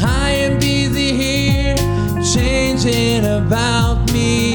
I 0.00 0.30
am 0.30 0.58
busy 0.58 1.12
here, 1.12 1.76
changing 2.32 3.24
about 3.26 4.10
me. 4.12 4.45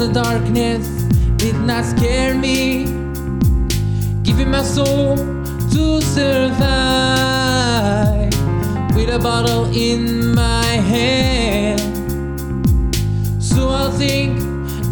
the 0.00 0.08
darkness 0.14 0.88
did 1.36 1.54
not 1.56 1.84
scare 1.84 2.34
me. 2.34 2.84
Giving 4.22 4.50
my 4.50 4.62
soul 4.62 5.14
to 5.16 6.00
survive 6.00 6.72
with 8.96 9.10
a 9.10 9.18
bottle 9.22 9.66
in 9.76 10.34
my 10.34 10.64
hand. 10.64 11.80
So 13.42 13.68
I'll 13.68 13.92
think 13.92 14.40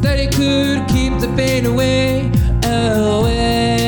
that 0.02 0.18
it 0.20 0.30
could 0.34 0.86
keep 0.88 1.18
the 1.20 1.32
pain 1.34 1.64
away, 1.64 2.30
away. 2.62 3.87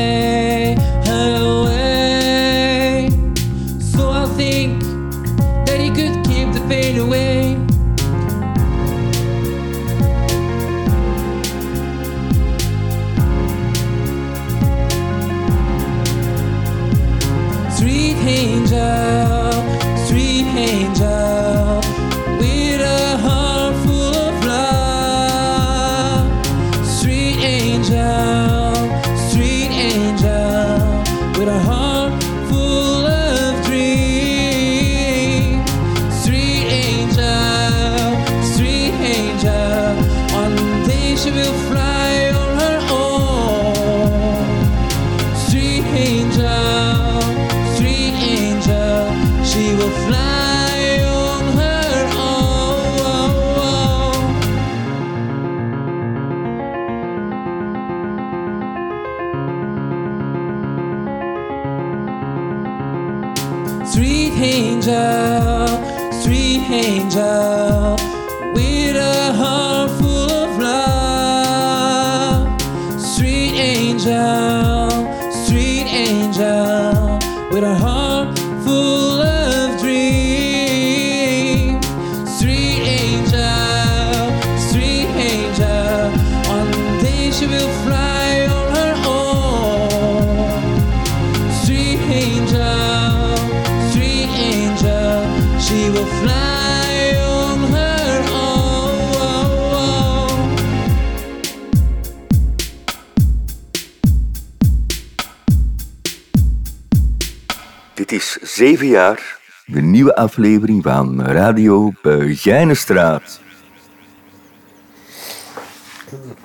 Zeven 108.54 108.87
jaar, 108.87 109.38
de 109.64 109.80
nieuwe 109.80 110.16
aflevering 110.16 110.83
van 110.83 111.23
Radio 111.23 111.92
Begijnenstraat. 112.02 113.40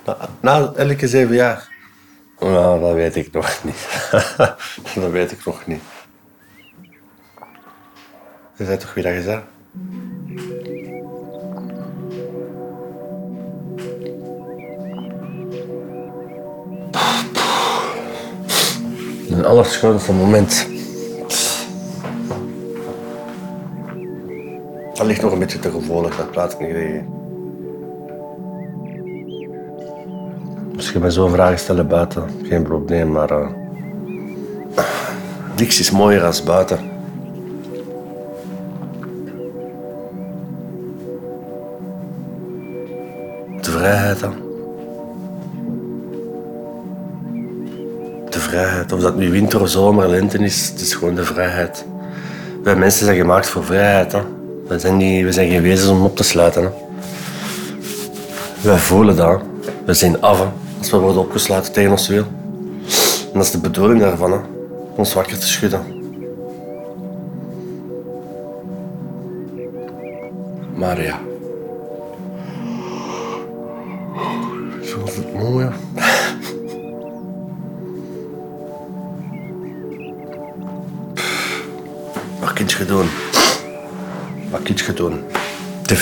Na, 0.04 0.16
na 0.40 0.72
elke 0.76 1.08
zeven 1.08 1.34
jaar? 1.34 1.68
Nou, 2.38 2.80
dat 2.80 2.94
weet 2.94 3.16
ik 3.16 3.32
nog 3.32 3.64
niet. 3.64 4.10
dat 4.94 5.10
weet 5.10 5.32
ik 5.32 5.44
nog 5.44 5.66
niet. 5.66 5.82
Je 8.56 8.64
zei 8.64 8.76
toch 8.76 8.94
wie 8.94 9.02
dat 9.02 9.12
gezegd? 9.12 9.42
Een 19.30 19.44
allerschoonste 19.44 20.12
moment. 20.12 20.75
Dat 24.96 25.06
ligt 25.06 25.22
nog 25.22 25.32
een 25.32 25.38
beetje 25.38 25.58
te 25.58 25.70
gevoelig, 25.70 26.16
dat 26.16 26.30
praat 26.30 26.52
ik 26.52 26.58
niet 26.58 26.70
tegen. 26.70 27.24
Je 30.96 31.02
mij 31.02 31.10
zo'n 31.10 31.30
vragen 31.30 31.58
stellen 31.58 31.86
buiten, 31.86 32.22
geen 32.42 32.62
probleem, 32.62 33.12
maar 33.12 33.30
uh, 33.30 33.48
niks 35.56 35.80
is 35.80 35.90
mooier 35.90 36.24
als 36.24 36.42
buiten. 36.42 36.78
De 43.60 43.70
vrijheid 43.70 44.20
dan. 44.20 44.34
De 48.30 48.38
vrijheid, 48.38 48.92
of 48.92 49.00
dat 49.00 49.16
nu 49.16 49.30
winter 49.30 49.68
zomer, 49.68 50.08
lente 50.08 50.38
is, 50.38 50.68
het 50.68 50.80
is 50.80 50.94
gewoon 50.94 51.14
de 51.14 51.24
vrijheid. 51.24 51.86
Wij 52.62 52.76
mensen 52.76 53.04
zijn 53.04 53.16
gemaakt 53.16 53.48
voor 53.48 53.64
vrijheid. 53.64 54.12
Hè. 54.12 54.35
We, 54.68 54.78
zijn 54.78 54.96
niet, 54.96 55.24
we 55.24 55.32
zijn 55.32 55.50
geen 55.50 55.62
wezens 55.62 55.90
om 55.90 56.04
op 56.04 56.16
te 56.16 56.24
sluiten. 56.24 56.62
Hè. 56.62 56.68
Wij 58.60 58.78
voelen 58.78 59.16
dat. 59.16 59.40
We 59.84 59.94
zijn 59.94 60.20
af 60.20 60.46
als 60.78 60.90
we 60.90 60.96
worden 60.96 61.22
opgesluiten 61.22 61.72
tegen 61.72 61.90
ons 61.90 62.08
wil. 62.08 62.24
En 63.32 63.32
dat 63.32 63.42
is 63.42 63.50
de 63.50 63.58
bedoeling 63.58 64.00
daarvan, 64.00 64.32
hè. 64.32 64.38
ons 64.96 65.14
wakker 65.14 65.38
te 65.38 65.46
schudden. 65.46 65.80
Maar 70.74 71.02
ja. 71.02 71.25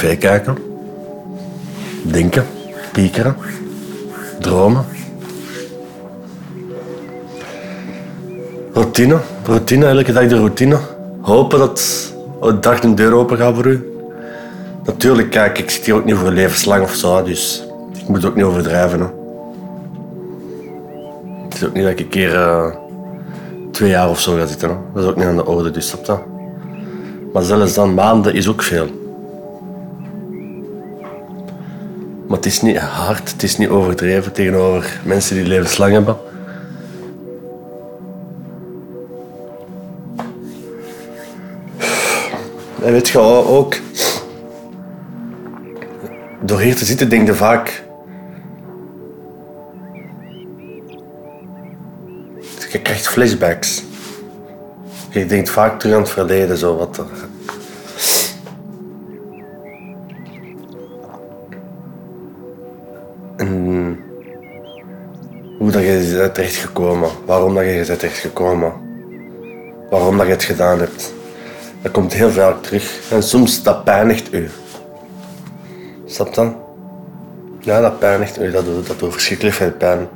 Kijken. 0.05 0.57
Denken. 2.03 2.45
Piekeren. 2.93 3.37
Dromen. 4.41 4.85
Routine. 8.73 9.19
Routine, 9.45 9.87
elke 9.87 10.13
dag 10.13 10.29
de 10.29 10.37
routine. 10.37 10.79
Hopen 11.21 11.59
dat 11.59 12.13
de 12.41 12.59
dag 12.59 12.83
een 12.83 12.95
deur 12.95 13.13
open 13.13 13.37
gaat 13.37 13.55
voor 13.55 13.67
u. 13.67 13.93
Natuurlijk, 14.85 15.31
kijk, 15.31 15.59
ik 15.59 15.71
zit 15.71 15.85
hier 15.85 15.95
ook 15.95 16.05
niet 16.05 16.15
voor 16.15 16.31
levenslang 16.31 16.83
of 16.83 16.95
zo, 16.95 17.23
dus 17.23 17.65
ik 17.95 18.09
moet 18.09 18.25
ook 18.25 18.35
niet 18.35 18.45
overdrijven. 18.45 19.01
Hè. 19.01 19.07
Het 21.45 21.55
is 21.55 21.65
ook 21.65 21.75
niet 21.75 21.83
dat 21.83 21.93
ik 21.93 22.01
een 22.01 22.09
keer 22.09 22.35
eh, 22.35 22.67
twee 23.71 23.91
jaar 23.91 24.11
of 24.11 24.21
zo 24.21 24.37
ga 24.37 24.47
zitten. 24.47 24.69
Hè. 24.69 24.77
Dat 24.95 25.03
is 25.03 25.09
ook 25.11 25.17
niet 25.17 25.27
aan 25.27 25.37
de 25.37 25.47
orde, 25.47 25.71
dus 25.71 25.89
snap 25.89 26.07
je? 26.07 26.17
Maar 27.33 27.43
zelfs 27.43 27.75
dan, 27.75 27.95
maanden 27.95 28.35
is 28.35 28.49
ook 28.49 28.63
veel. 28.63 29.03
Het 32.45 32.53
is 32.53 32.63
niet 32.63 32.79
hard, 32.79 33.31
het 33.31 33.43
is 33.43 33.57
niet 33.57 33.69
overdreven 33.69 34.33
tegenover 34.33 35.01
mensen 35.05 35.37
die 35.37 35.47
levenslang 35.47 35.93
hebben. 35.93 36.17
En 42.83 42.93
weet 42.93 43.09
je 43.09 43.19
ook, 43.19 43.75
door 46.41 46.61
hier 46.61 46.77
te 46.77 46.85
zitten 46.85 47.09
denk 47.09 47.27
je 47.27 47.35
vaak... 47.35 47.83
Je 52.71 52.81
krijgt 52.83 53.09
flashbacks. 53.09 53.83
Je 55.11 55.27
denkt 55.27 55.51
vaak 55.51 55.81
terug 55.81 55.95
aan 55.95 56.03
het 56.03 56.11
verleden, 56.11 56.57
zo 56.57 56.77
wat 56.77 56.97
er... 56.97 57.07
je 66.11 66.17
bent 66.17 66.35
terechtgekomen, 66.35 67.11
waarom 67.27 67.55
dat 67.55 67.65
je 67.65 67.85
bent 67.87 67.99
terechtgekomen, 67.99 68.73
waarom 69.91 70.17
dat 70.17 70.27
je 70.27 70.33
het 70.33 70.43
gedaan 70.43 70.79
hebt. 70.79 71.13
Dat 71.83 71.93
komt 71.93 72.13
heel 72.13 72.31
vaak 72.31 72.63
terug. 72.63 73.01
En 73.11 73.23
soms 73.23 73.63
dat 73.63 73.85
pijnigt 73.85 74.33
u. 74.33 74.51
Snap 76.07 76.35
dan? 76.35 76.57
Ja, 77.61 77.81
dat 77.81 77.99
pijnigt 77.99 78.41
u. 78.41 78.51
Dat 78.51 78.65
doet, 78.65 78.87
dat 78.87 78.99
doet 78.99 79.13
verschrikkelijk 79.13 79.57
veel 79.57 79.73
pijn. 79.73 80.09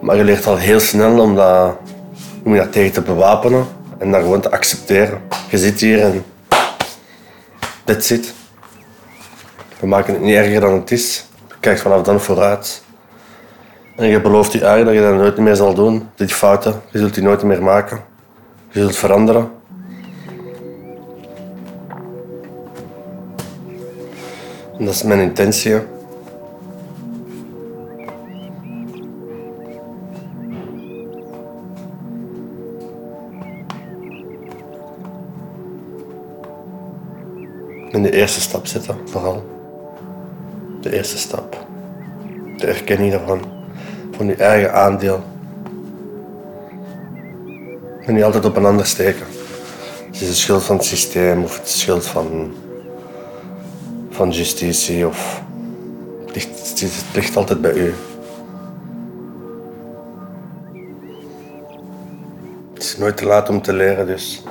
Maar 0.00 0.16
je 0.16 0.24
leert 0.24 0.46
al 0.46 0.56
heel 0.56 0.80
snel 0.80 1.20
om 1.20 1.34
dat, 1.34 1.76
om 2.44 2.54
je 2.54 2.60
dat 2.60 2.72
tegen 2.72 2.92
te 2.92 3.00
bewapenen 3.02 3.66
en 3.98 4.10
dat 4.10 4.20
gewoon 4.20 4.40
te 4.40 4.50
accepteren. 4.50 5.22
Je 5.48 5.58
zit 5.58 5.80
hier 5.80 6.00
en 6.00 6.24
that's 7.84 8.10
it. 8.10 8.32
We 9.80 9.86
maken 9.86 10.12
het 10.12 10.22
niet 10.22 10.34
erger 10.34 10.60
dan 10.60 10.72
het 10.72 10.90
is. 10.90 11.24
Je 11.60 11.66
kijkt 11.66 11.80
vanaf 11.80 12.02
dan 12.02 12.20
vooruit. 12.20 12.82
En 13.96 14.06
je 14.06 14.20
belooft 14.20 14.52
je 14.52 14.64
eigen 14.64 14.84
dat 14.84 14.94
je 14.94 15.00
dat 15.00 15.14
nooit 15.14 15.36
meer 15.36 15.56
zal 15.56 15.74
doen. 15.74 16.08
Die 16.14 16.28
fouten, 16.28 16.80
je 16.90 16.98
zult 16.98 17.14
die 17.14 17.22
nooit 17.22 17.42
meer 17.42 17.62
maken. 17.62 18.00
Je 18.68 18.80
zult 18.80 18.96
veranderen. 18.96 19.50
En 24.78 24.84
dat 24.84 24.94
is 24.94 25.02
mijn 25.02 25.20
intentie. 25.20 25.74
En 37.90 38.02
de 38.02 38.12
eerste 38.12 38.40
stap 38.40 38.66
zetten, 38.66 38.96
vooral. 39.04 39.59
De 40.80 40.96
eerste 40.96 41.18
stap. 41.18 41.66
De 42.56 42.66
erkenning 42.66 43.12
daarvan. 43.12 43.40
Van 44.16 44.26
je 44.26 44.34
eigen 44.34 44.72
aandeel. 44.72 45.22
En 48.00 48.14
niet 48.14 48.24
altijd 48.24 48.44
op 48.44 48.56
een 48.56 48.64
ander 48.64 48.86
steken. 48.86 49.26
Het 50.06 50.20
is 50.20 50.28
de 50.28 50.34
schuld 50.34 50.62
van 50.62 50.76
het 50.76 50.84
systeem 50.84 51.42
of 51.42 51.58
het 51.58 51.68
schuld 51.68 52.06
van, 52.06 52.54
van 54.10 54.30
justitie 54.30 55.06
of 55.06 55.42
het 56.26 56.34
ligt, 56.34 57.04
ligt 57.14 57.36
altijd 57.36 57.60
bij 57.60 57.74
u. 57.74 57.94
Het 62.74 62.82
is 62.82 62.96
nooit 62.96 63.16
te 63.16 63.24
laat 63.24 63.48
om 63.48 63.62
te 63.62 63.72
leren, 63.72 64.06
dus. 64.06 64.42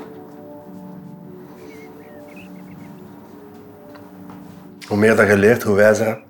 Hoe 4.89 4.97
meer 4.97 5.15
dat 5.15 5.27
je 5.27 5.37
leert, 5.37 5.63
hoe 5.63 5.75
wijzer. 5.75 6.21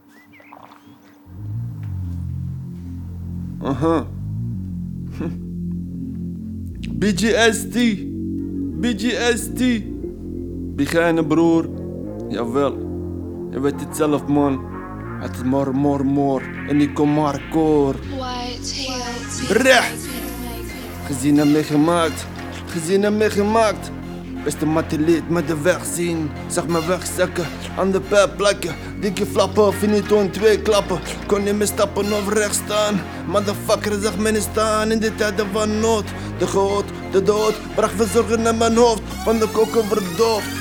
hè. 3.63 4.01
BGST. 6.89 7.77
BGST. 8.79 9.61
Begijnen 10.75 11.27
broer. 11.27 11.69
Jawel. 12.29 12.77
Je 13.51 13.59
weet 13.59 13.79
het 13.79 13.95
zelf 13.95 14.27
man. 14.27 14.63
Het 15.19 15.35
is 15.35 15.43
maar, 15.43 15.75
maar, 15.75 16.05
maar. 16.05 16.65
En 16.67 16.81
ik 16.81 16.93
kom 16.93 17.13
maar 17.13 17.41
koor. 17.51 17.95
Recht. 19.49 20.07
Gezien 21.05 21.39
en 21.39 21.51
meegemaakt. 21.51 22.25
Gezien 22.65 23.03
en 23.03 23.17
meegemaakt. 23.17 23.91
Beste 24.49 24.65
mateleet 24.65 25.29
met 25.29 25.47
de 25.47 25.61
weg 25.61 25.85
zien. 25.93 26.31
Zag 26.47 26.67
me 26.67 26.85
wegzakken 26.85 27.47
aan 27.77 27.91
de 27.91 28.01
pijp 28.01 28.37
plakken. 28.37 28.75
Dikke 28.99 29.25
flappen, 29.25 29.73
finito 29.73 30.19
in 30.19 30.31
twee 30.31 30.61
klappen. 30.61 30.99
Kon 31.27 31.43
niet 31.43 31.55
meer 31.55 31.67
stappen 31.67 32.13
of 32.13 32.33
recht 32.33 32.55
staan. 32.55 33.01
Motherfucker 33.27 34.01
zag 34.01 34.17
me 34.17 34.31
niet 34.31 34.47
staan 34.51 34.91
in 34.91 34.99
de 34.99 35.15
tijden 35.15 35.47
van 35.51 35.79
nood. 35.79 36.05
De 36.37 36.47
goot, 36.47 36.85
de 37.11 37.23
dood, 37.23 37.55
bracht 37.75 37.95
verzorgen 37.95 38.41
naar 38.41 38.55
mijn 38.55 38.75
hoofd. 38.75 39.01
Van 39.23 39.39
de 39.39 39.47
koken 39.47 39.85
verdoofd. 39.85 40.58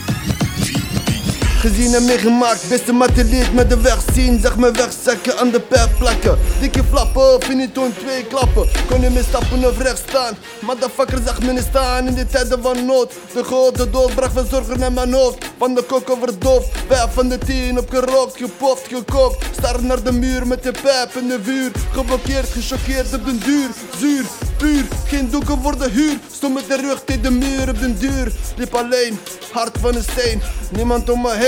Gezien 1.58 1.94
en 1.94 2.04
meegemaakt, 2.04 2.68
beste 2.68 2.92
mateliet 2.92 3.54
met 3.54 3.70
de 3.70 3.80
weg 3.80 3.98
zien. 4.14 4.40
Zeg 4.40 4.56
me 4.56 4.70
wegzekken 4.70 5.38
aan 5.38 5.50
de 5.50 5.60
pijpplakken. 5.60 6.38
Dikke 6.60 6.84
flappen, 6.90 7.42
finito 7.42 7.90
twee 7.98 8.24
klappen. 8.24 8.68
Kon 8.88 9.00
je 9.00 9.10
meer 9.10 9.24
stappen 9.28 9.64
of 9.64 9.78
rechts 9.78 10.00
staan. 10.08 10.36
Motherfucker 10.60 11.18
zag 11.24 11.40
me 11.42 11.52
niet 11.52 11.66
staan 11.68 12.06
in 12.06 12.14
die 12.14 12.26
tijden 12.26 12.62
van 12.62 12.86
nood. 12.86 13.12
De 13.34 13.44
grote 13.44 13.90
dood 13.90 14.14
bracht 14.14 14.32
van 14.32 14.46
zorgen 14.50 14.78
naar 14.78 14.92
mijn 14.92 15.12
hoofd. 15.12 15.44
Van 15.58 15.74
de 15.74 15.82
koken 15.82 16.18
verdoofd. 16.18 16.68
Vijf 16.88 17.12
van 17.12 17.28
de 17.28 17.38
tien 17.38 17.78
op 17.78 17.90
gerookt, 17.90 18.36
gepoft, 18.36 18.86
gekookt. 18.88 19.44
Star 19.56 19.82
naar 19.82 20.02
de 20.02 20.12
muur 20.12 20.46
met 20.46 20.62
de 20.62 20.72
pijp 20.82 21.10
in 21.14 21.28
de 21.28 21.38
vuur. 21.42 21.70
Geblokkeerd, 21.92 22.48
gechoqueerd 22.48 23.14
op 23.14 23.24
den 23.24 23.40
duur. 23.44 23.68
Zuur, 23.98 24.24
puur, 24.56 24.84
geen 25.06 25.30
doeken 25.30 25.62
voor 25.62 25.78
de 25.78 25.90
huur. 25.90 26.18
Stond 26.32 26.54
met 26.54 26.68
de 26.68 26.76
rug 26.76 27.02
tegen 27.04 27.22
de 27.22 27.30
muur 27.30 27.68
op 27.68 27.80
den 27.80 27.98
duur. 27.98 28.32
Liep 28.56 28.74
alleen, 28.74 29.18
hart 29.52 29.78
van 29.80 29.94
een 29.94 30.02
steen. 30.02 30.42
Niemand 30.70 31.10
om 31.10 31.20
me 31.20 31.34
heen. 31.34 31.46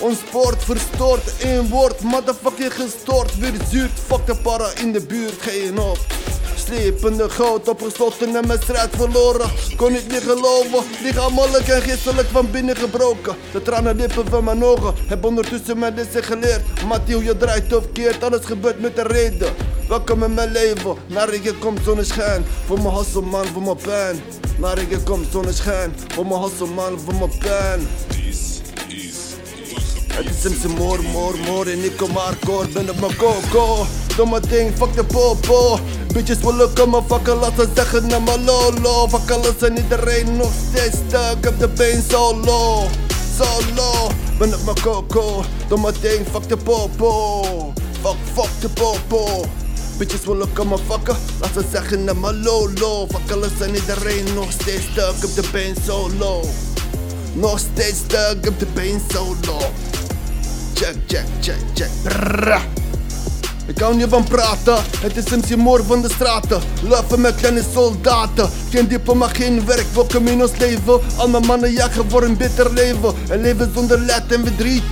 Ons 0.00 0.18
poort 0.30 0.64
verstoord, 0.64 1.36
één 1.38 1.68
woord. 1.68 2.00
Motherfucking 2.00 2.74
gestoord. 2.74 3.38
Weer 3.38 3.52
zuurt, 3.70 3.90
fuck 4.06 4.26
de 4.26 4.36
para 4.36 4.70
in 4.80 4.92
de 4.92 5.00
buurt. 5.00 5.42
Geen 5.42 5.78
op. 5.78 5.98
Slepende 6.54 7.30
goud 7.30 7.68
opgesloten 7.68 8.36
en 8.36 8.46
mijn 8.46 8.62
strijd 8.62 8.90
verloren. 8.96 9.50
Kon 9.76 9.92
niet 9.92 10.08
meer 10.08 10.20
geloven, 10.20 10.84
lichamelijk 11.02 11.68
en 11.68 11.82
geestelijk 11.82 12.28
van 12.28 12.50
binnen 12.50 12.76
gebroken. 12.76 13.36
De 13.52 13.62
tranen 13.62 13.96
lippen 13.96 14.28
van 14.28 14.44
mijn 14.44 14.64
ogen, 14.64 14.94
heb 15.06 15.24
ondertussen 15.24 15.78
mijn 15.78 15.94
lessen 15.94 16.22
geleerd. 16.22 16.62
Mathieu, 16.86 17.24
je 17.24 17.36
draait 17.36 17.74
of 17.74 17.92
keert, 17.92 18.24
alles 18.24 18.44
gebeurt 18.44 18.80
met 18.80 18.98
een 18.98 19.06
reden. 19.06 19.54
Welkom 19.88 20.22
in 20.22 20.34
mijn 20.34 20.52
leven, 20.52 20.96
naar 21.06 21.32
ik 21.32 21.54
komt 21.60 21.80
zonneschijn. 21.84 22.44
Voor 22.66 22.80
mijn 22.82 22.94
hustle 22.94 23.20
man, 23.20 23.46
voor 23.46 23.62
mijn 23.62 23.76
pijn. 23.76 24.22
Naar 24.58 24.78
ik 24.78 24.98
komt 25.04 25.26
zonneschijn, 25.32 25.94
voor 26.14 26.26
mijn 26.26 26.40
hustle 26.40 26.66
man, 26.66 26.98
voor 26.98 27.14
mijn 27.14 27.38
pijn. 27.38 27.88
Het 30.24 30.44
is 30.44 30.50
MC 30.50 30.78
Moor, 30.78 31.02
Moor, 31.02 31.38
Moor 31.46 31.66
en 31.66 31.84
ik 31.84 31.96
kom 31.96 32.16
hardcore, 32.16 32.68
ben 32.68 32.90
op 32.90 33.00
mijn 33.00 33.16
coco 33.16 33.86
Domme 34.16 34.40
ding, 34.40 34.72
fuck 34.76 34.94
de 34.94 35.04
popo. 35.04 35.78
Bitches 36.12 36.38
willen 36.38 36.72
komen 36.72 37.04
fucken, 37.08 37.36
laten 37.36 37.68
zeggen 37.74 38.06
naar 38.06 38.22
mijn 38.22 38.44
lolo. 38.44 39.08
Fuck 39.08 39.30
alles 39.30 39.56
en 39.60 39.76
iedereen 39.76 40.36
nog 40.36 40.52
steeds 40.68 40.96
stuk 41.08 41.46
op 41.48 41.58
de 41.58 41.68
been 41.68 42.02
solo. 42.08 42.86
Solo, 43.38 44.10
ben 44.38 44.54
op 44.54 44.64
mijn 44.64 44.80
coco 44.80 45.44
Domme 45.68 45.92
ding, 46.00 46.26
fuck 46.32 46.48
de 46.48 46.56
popo. 46.56 47.72
Fuck, 48.02 48.16
fuck 48.34 48.60
de 48.60 48.68
popo. 48.68 49.44
Bitches 49.98 50.24
willen 50.24 50.52
komen 50.52 50.78
fucken, 50.88 51.16
laten 51.40 51.64
zeggen 51.72 52.04
naar 52.04 52.16
mijn 52.16 52.42
lolo. 52.42 53.06
Fuck 53.06 53.32
alles 53.32 53.60
en 53.60 53.74
iedereen 53.74 54.34
nog 54.34 54.52
steeds 54.52 54.84
stuk 54.92 55.24
op 55.24 55.34
de 55.34 55.42
been 55.52 55.76
solo. 55.86 56.44
Nog 57.32 57.58
steeds 57.58 57.98
stuk 57.98 58.46
op 58.48 58.58
de 58.58 58.66
been 58.74 59.00
solo. 59.12 59.58
Check, 60.80 60.96
check, 61.06 61.26
check, 61.40 61.58
check. 61.74 61.90
Brrrra. 62.02 62.60
Ik 63.66 63.78
hou 63.78 63.96
niet 63.96 64.06
van 64.08 64.24
praten, 64.24 64.76
het 65.00 65.16
is 65.16 65.24
MC 65.24 65.56
Moor 65.56 65.84
van 65.84 66.02
de 66.02 66.08
straten. 66.10 66.60
Lopen 66.88 67.20
met 67.20 67.34
kleine 67.34 67.62
soldaten, 67.72 68.50
geen 68.70 68.88
diploma, 68.88 69.28
geen 69.28 69.66
werk, 69.66 69.86
welkom 69.94 70.26
in 70.26 70.40
ons 70.42 70.56
leven. 70.56 71.00
Al 71.16 71.28
mijn 71.28 71.46
mannen 71.46 71.72
jagen 71.72 72.10
voor 72.10 72.22
een 72.22 72.36
beter 72.36 72.72
leven, 72.72 73.14
een 73.28 73.40
leven 73.40 73.72
zonder 73.74 73.98
leed 73.98 74.24
en 74.28 74.46
verdriet. 74.46 74.82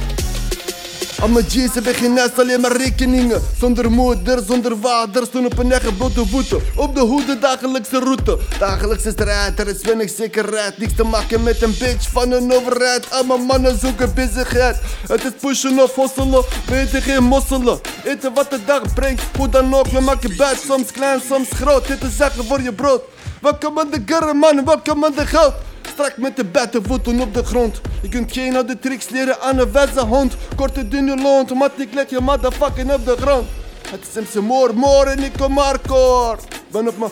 Mijn 1.26 1.44
G's 1.44 1.74
hebben 1.74 1.94
geen 1.94 2.12
nest, 2.12 2.38
alleen 2.38 2.60
maar 2.60 2.76
rekeningen. 2.76 3.42
Zonder 3.58 3.90
moeder, 3.90 4.42
zonder 4.46 4.76
vader, 4.80 5.26
stoen 5.26 5.46
op 5.46 5.58
een 5.58 5.72
eigen 5.72 5.96
blote 5.96 6.26
voeten. 6.26 6.60
Op 6.76 6.94
de 6.94 7.00
hoede, 7.00 7.38
dagelijkse 7.38 7.98
route. 7.98 8.38
Dagelijkse 8.58 9.10
strijd, 9.10 9.58
er 9.58 9.68
is 9.68 9.80
weinig 9.80 10.10
zekerheid. 10.10 10.78
Niks 10.78 10.94
te 10.96 11.04
maken 11.04 11.42
met 11.42 11.62
een 11.62 11.74
bitch 11.78 12.10
van 12.10 12.30
een 12.32 12.52
overheid. 12.52 13.10
Al 13.10 13.24
mijn 13.24 13.40
mannen 13.40 13.78
zoeken 13.78 14.14
bezigheid. 14.14 14.76
Het 15.06 15.24
is 15.24 15.32
pushen 15.40 15.78
of 15.78 15.94
hosselen, 15.94 16.44
weten 16.66 17.02
geen 17.02 17.24
mosselen. 17.24 17.80
Eten 18.04 18.34
wat 18.34 18.50
de 18.50 18.64
dag 18.64 18.94
brengt, 18.94 19.22
hoe 19.36 19.48
dan 19.48 19.74
ook. 19.74 19.86
We 19.86 20.00
maken 20.00 20.36
buit, 20.36 20.60
soms 20.66 20.92
klein, 20.92 21.20
soms 21.28 21.48
groot. 21.50 21.86
Dit 21.86 22.02
is 22.02 22.16
zaken 22.16 22.44
voor 22.44 22.62
je 22.62 22.72
brood. 22.72 23.02
Welkom 23.40 23.78
aan 23.78 23.90
de 23.90 24.02
garre 24.06 24.34
man, 24.34 24.64
welkom 24.64 25.04
aan 25.04 25.14
de 25.14 25.26
geld. 25.26 25.54
Strak 25.98 26.16
met 26.16 26.36
de 26.36 26.44
beide 26.44 26.80
voeten 26.82 27.20
op 27.20 27.34
de 27.34 27.44
grond. 27.44 27.80
Je 28.02 28.08
kunt 28.08 28.32
geen 28.32 28.56
oude 28.56 28.78
tricks 28.78 29.08
leren 29.08 29.40
aan 29.40 29.58
een 29.58 29.72
wijze 29.72 30.00
hond. 30.00 30.36
Korte 30.56 30.88
dunne 30.88 31.16
lont, 31.16 31.54
mat 31.54 31.70
ik 31.76 31.94
leg 31.94 32.10
je 32.10 32.20
motherfucking 32.20 32.92
op 32.92 33.04
de 33.04 33.16
grond. 33.16 33.46
Het 33.90 34.06
is 34.14 34.22
MC 34.22 34.42
Moor, 34.42 34.74
Moor 34.74 35.06
en 35.06 35.22
ik 35.22 35.32
kom 35.38 35.58
hardcore. 35.58 36.38
Ben 36.70 36.88
op 36.88 36.98
mijn 36.98 37.10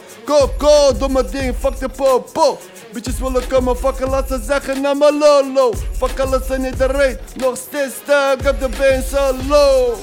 doe 0.99 1.09
mijn 1.09 1.27
ding, 1.31 1.55
fuck 1.59 1.79
de 1.79 1.89
popo. 1.89 2.59
Bitches 2.93 3.19
willen 3.19 3.47
komen 3.47 3.77
fucken, 3.77 4.09
laat 4.09 4.29
ze 4.29 4.41
zeggen 4.47 4.81
naar 4.81 4.97
mijn 4.97 5.19
lolo. 5.19 5.73
Fuck 5.93 6.21
alles 6.21 6.49
en 6.49 6.65
iedereen, 6.65 7.19
nog 7.37 7.57
steeds 7.57 7.95
stuk 7.95 8.51
op 8.51 8.61
de 8.61 8.69
been 8.79 9.03
solo. 9.03 9.95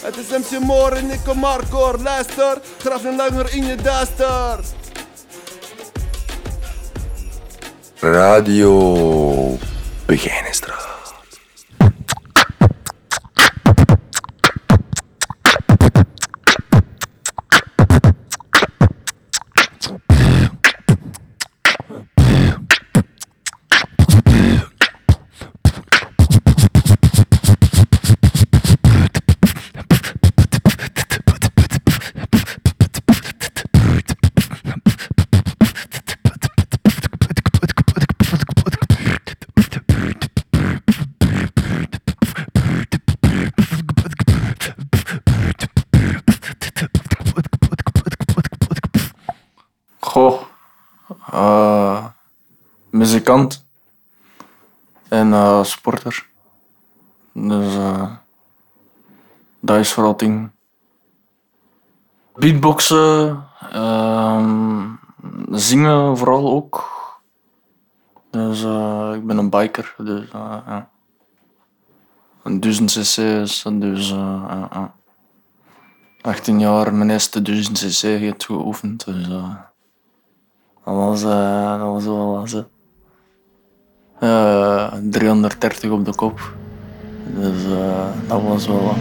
Het 0.00 0.16
is 0.16 0.38
MC 0.38 0.64
Moor 0.64 0.92
en 0.92 1.10
ik 1.10 1.20
kom 1.24 1.42
hardcore, 1.44 1.98
luister. 2.02 2.58
Graf 2.78 3.04
een 3.04 3.16
langer 3.16 3.54
in 3.54 3.66
je 3.66 3.76
duister. 3.76 4.58
Radio 8.02 9.58
Begijnenstraat. 10.06 11.01
Muzikant 53.22 53.66
en 55.08 55.32
eh, 55.32 55.64
sporter. 55.64 56.26
Dus 57.32 57.74
eh, 57.74 58.10
dat 59.60 59.78
is 59.78 59.92
vooral 59.92 60.16
ding. 60.16 60.50
Beatboxen, 62.34 63.44
ehm, 63.70 64.88
zingen 65.50 66.16
vooral 66.18 66.50
ook. 66.50 66.90
Dus 68.30 68.62
eh, 68.62 69.12
ik 69.14 69.26
ben 69.26 69.38
een 69.38 69.50
biker, 69.50 69.94
dus 69.98 70.30
ja. 70.32 70.90
Een 72.42 72.60
duizend 72.60 72.90
cc's, 72.90 73.62
dus 73.72 74.10
eh, 74.10 74.44
ja, 74.48 74.68
ja. 74.72 74.94
18 76.20 76.60
jaar 76.60 76.94
mijn 76.94 77.10
eerste 77.10 77.42
duizend 77.42 77.78
cc 77.78 78.42
geoefend, 78.42 79.04
dus 79.04 79.28
eh, 79.28 79.54
dat 80.84 80.94
was, 80.94 81.22
eh, 81.22 81.78
dat 81.78 81.88
was 81.88 82.04
wel 82.04 82.30
wat. 82.32 82.66
Hè. 84.22 84.28
Eh, 84.28 84.92
330 85.10 85.90
op 85.90 86.04
de 86.04 86.14
kop. 86.14 86.40
Dus 87.38 87.64
eh, 87.64 88.28
dat 88.28 88.40
was 88.48 88.66
wel 88.66 88.82
wat. 88.82 88.96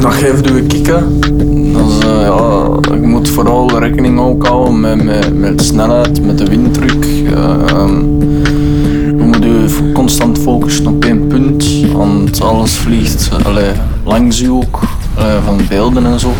Dat 0.00 0.14
geeft 0.14 0.50
u 0.50 0.66
kikken. 0.66 1.20
Dus, 1.72 1.98
eh, 1.98 2.20
ja, 2.20 2.68
je 2.82 3.06
moet 3.06 3.28
vooral 3.28 3.78
rekening 3.78 4.20
ook 4.20 4.46
houden 4.46 4.80
met, 4.80 5.04
met, 5.04 5.38
met 5.38 5.62
snelheid, 5.62 6.26
met 6.26 6.38
de 6.38 6.44
winddruk. 6.44 7.06
Ehm, 7.34 8.00
je 9.16 9.24
moet 9.24 9.44
je 9.44 9.90
constant 9.92 10.38
focussen 10.38 10.86
op 10.86 11.04
één 11.04 11.26
punt, 11.26 11.57
want 11.98 12.40
alles 12.42 12.76
vliegt 12.76 13.30
allee, 13.44 13.72
langs 14.04 14.40
u 14.40 14.48
ook, 14.48 14.80
van 15.44 15.60
beelden 15.68 16.06
en 16.06 16.20
zo. 16.20 16.32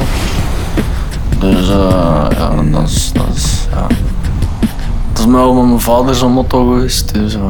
Dus 1.38 1.68
eh, 1.68 2.26
ja, 2.30 2.50
dat 2.70 2.88
is, 2.88 3.10
dat 3.12 3.26
is, 3.34 3.66
ja. 3.70 3.86
Dat 5.12 5.26
is 5.26 5.32
wel 5.32 5.54
mijn 5.54 5.80
vader 5.80 6.14
zijn 6.14 6.32
motto 6.32 6.64
geweest. 6.64 7.14
Dus, 7.14 7.34
eh, 7.34 7.40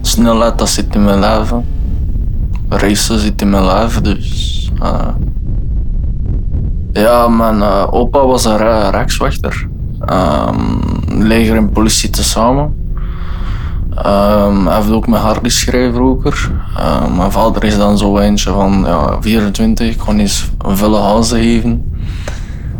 snelheid, 0.00 0.58
dat 0.58 0.68
zit 0.68 0.94
in 0.94 1.04
mijn 1.04 1.20
leven. 1.20 1.64
Racen 2.68 3.18
zit 3.18 3.42
in 3.42 3.50
mijn 3.50 3.64
lijf, 3.64 4.00
dus... 4.00 4.70
eh. 4.82 5.08
ja, 6.92 7.28
mijn 7.28 7.62
opa 7.90 8.26
was 8.26 8.44
een 8.44 8.56
rijkswachter. 8.90 9.68
Ehm, 10.00 10.54
leger 11.08 11.56
en 11.56 11.70
politie 11.70 12.10
tezamen. 12.10 12.85
Ehm, 14.06 14.66
hij 14.66 14.76
heeft 14.76 14.90
ook 14.90 15.06
met 15.06 15.20
Hardy 15.20 15.48
geschreven 15.48 15.94
vroeger. 15.94 16.50
Ehm, 16.76 17.16
mijn 17.16 17.32
vader 17.32 17.64
is 17.64 17.76
dan 17.76 17.98
zo 17.98 18.18
eentje 18.18 18.50
van 18.50 18.82
ja, 18.86 19.16
24, 19.20 19.90
ik 19.90 19.98
kon 19.98 20.18
eens 20.18 20.50
een 20.58 20.76
vulle 20.76 20.98
huizen 20.98 21.40
geven. 21.40 21.92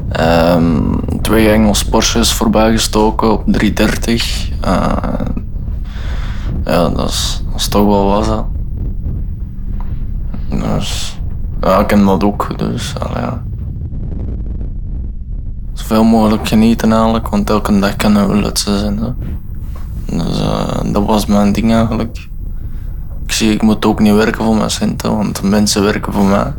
Ehm, 0.09 0.83
twee 1.21 1.49
Engels 1.51 1.85
Porsches 1.85 2.33
voorbij 2.33 2.71
gestoken 2.71 3.33
op 3.33 3.43
330. 3.47 4.51
Eh, 4.61 4.93
ja, 6.65 6.89
dat 6.89 7.09
is, 7.09 7.43
dat 7.51 7.61
is 7.61 7.69
toch 7.69 7.87
wel 7.87 8.25
hè. 8.25 8.43
Dus, 10.59 11.19
ja, 11.61 11.79
ik 11.79 11.87
ken 11.87 12.05
dat 12.05 12.25
ook. 12.25 12.59
Dus, 12.59 12.93
ja. 13.15 13.43
Zoveel 15.73 16.05
mogelijk 16.05 16.49
genieten 16.49 16.93
eigenlijk, 16.93 17.29
want 17.29 17.51
elke 17.51 17.79
dag 17.79 17.97
kan 17.97 18.17
een 18.17 18.41
lutsen 18.41 18.79
zijn. 18.79 18.99
Hè. 18.99 19.09
Dus 20.07 20.41
eh, 20.41 20.79
dat 20.85 21.05
was 21.05 21.27
mijn 21.27 21.53
ding 21.53 21.73
eigenlijk. 21.73 22.29
Ik 23.25 23.33
zie, 23.33 23.53
ik 23.53 23.63
moet 23.63 23.87
ook 23.87 24.01
niet 24.01 24.15
werken 24.15 24.45
voor 24.45 24.57
mijn 24.57 24.71
centen, 24.71 25.17
want 25.17 25.43
mensen 25.43 25.83
werken 25.83 26.13
voor 26.13 26.25
mij. 26.25 26.53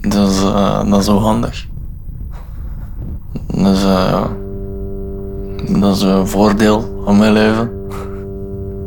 Dus 0.00 0.42
eh, 0.42 0.90
dat 0.90 1.00
is 1.00 1.06
wel 1.06 1.20
handig. 1.20 1.66
Dus 3.46 3.82
eh, 3.82 4.10
ja, 4.10 4.26
dat 5.78 5.96
is 5.96 6.02
een 6.02 6.26
voordeel 6.26 7.02
van 7.04 7.18
mijn 7.18 7.32
leven. 7.32 7.70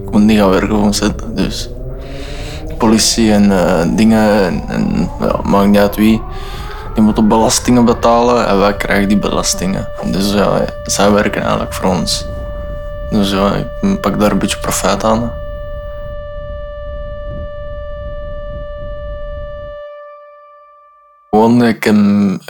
Ik 0.06 0.12
moet 0.12 0.24
niet 0.24 0.38
gaan 0.38 0.50
werken 0.50 0.70
voor 0.70 0.80
mijn 0.80 0.94
centen, 0.94 1.36
dus 1.36 1.70
politie 2.78 3.32
en 3.32 3.50
dingen, 3.96 4.44
en, 4.44 4.64
en 4.68 5.10
ja, 5.20 5.40
maakt 5.44 5.68
niet 5.68 5.78
uit 5.78 5.96
wie, 5.96 6.22
die 6.94 7.04
moeten 7.04 7.28
belastingen 7.28 7.86
betalen 7.86 8.48
en 8.48 8.60
wij 8.60 8.78
krijgen 8.78 9.08
die 9.08 9.20
belastingen. 9.20 9.88
Dus 10.12 10.34
ja, 10.34 10.66
zij 10.86 11.12
werken 11.12 11.42
eigenlijk 11.42 11.74
voor 11.74 11.90
ons. 11.90 12.26
Dus 13.14 13.32
ik 13.82 14.02
pak 14.02 14.20
daar 14.20 14.38
aan. 15.04 15.32
Gewoon, 21.30 21.64
ik 21.64 21.84
heb, 21.84 21.96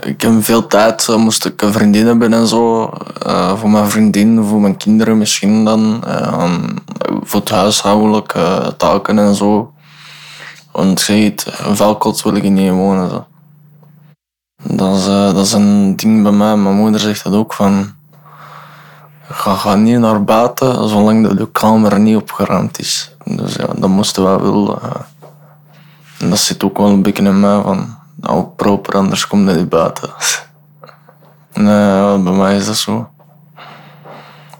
ik 0.06 0.20
heb 0.20 0.44
veel 0.44 0.66
tijd, 0.66 1.08
eh, 1.08 1.16
moest 1.16 1.44
ik 1.44 1.62
een 1.62 1.72
vriendin 1.72 2.06
hebben 2.06 2.32
en 2.32 2.46
zo. 2.46 2.90
eh, 3.26 3.56
voor 3.58 3.70
mijn 3.70 3.90
vriendin, 3.90 4.42
voor 4.44 4.60
mijn 4.60 4.76
kinderen 4.76 5.18
misschien 5.18 5.64
dan. 5.64 6.04
eh, 6.06 6.52
voor 7.22 7.40
het 7.40 7.48
huishoudelijke 7.50 8.74
taken 8.76 9.18
en 9.18 9.34
zo. 9.34 9.72
Want 10.72 11.00
je 11.00 11.04
ziet, 11.12 11.46
een 11.64 11.76
vuilkot 11.76 12.22
wil 12.22 12.34
ik 12.34 12.42
niet 12.42 12.70
wonen. 12.70 13.26
Dat, 14.62 14.96
is, 14.96 15.06
eh, 15.06 15.34
dat 15.34 15.44
is 15.44 15.52
een 15.52 15.96
ding 15.96 16.22
bij 16.22 16.32
mij. 16.32 16.56
Mijn 16.56 16.74
moeder 16.76 17.00
zegt 17.00 17.24
dat 17.24 17.34
ook 17.34 17.52
van... 17.52 17.92
Ga, 19.34 19.54
ga 19.54 19.74
niet 19.74 19.98
naar 19.98 20.24
buiten 20.24 20.88
zolang 20.88 21.28
de, 21.28 21.34
de 21.34 21.50
kamer 21.50 22.00
niet 22.00 22.16
opgeruimd 22.16 22.78
is. 22.78 23.16
Dus 23.24 23.54
ja, 23.54 23.66
dat 23.76 23.88
moesten 23.88 24.24
wij 24.24 24.38
wel. 24.38 24.80
eh. 24.82 24.90
en 26.18 26.30
dat 26.30 26.38
zit 26.38 26.64
ook 26.64 26.76
wel 26.76 26.86
een 26.86 27.02
beetje 27.02 27.22
in 27.22 27.40
mij 27.40 27.62
van... 27.62 27.96
Nou, 28.14 28.44
proper, 28.56 28.94
anders 28.94 29.26
kom 29.26 29.48
je 29.48 29.54
niet 29.54 29.68
buiten. 29.68 30.10
nee, 31.54 32.18
bij 32.18 32.32
mij 32.32 32.56
is 32.56 32.66
dat 32.66 32.76
zo. 32.76 33.08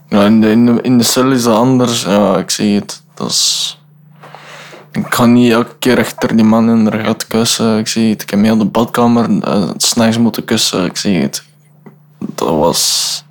Ja, 0.09 0.23
in, 0.25 0.41
de, 0.41 0.51
in, 0.51 0.67
de, 0.67 0.83
in 0.83 0.99
de 0.99 1.05
cel 1.05 1.31
is 1.31 1.43
dat 1.43 1.57
anders. 1.57 2.03
Ja, 2.03 2.37
ik 2.37 2.51
zie 2.51 2.75
het. 2.75 3.03
Dat 3.15 3.29
is... 3.31 3.79
Ik 4.93 5.07
kan 5.09 5.33
niet 5.33 5.53
elke 5.53 5.77
keer 5.79 5.99
achter 5.99 6.37
die 6.37 6.45
man 6.45 6.71
in 6.71 6.85
de 6.85 7.05
gat 7.05 7.27
kussen. 7.27 7.79
Ik 7.79 7.89
zie 7.89 8.11
het. 8.11 8.23
Ik 8.23 8.31
heb 8.31 8.43
heel 8.43 8.59
de 8.59 8.65
badkamer 8.65 9.31
uh, 9.31 9.71
s'nachts 9.77 10.19
moeten 10.19 10.45
kussen. 10.45 10.85
Ik 10.85 10.97
zie 10.97 11.21
het. 11.21 11.45
Dat 12.19 12.49
was... 12.49 13.25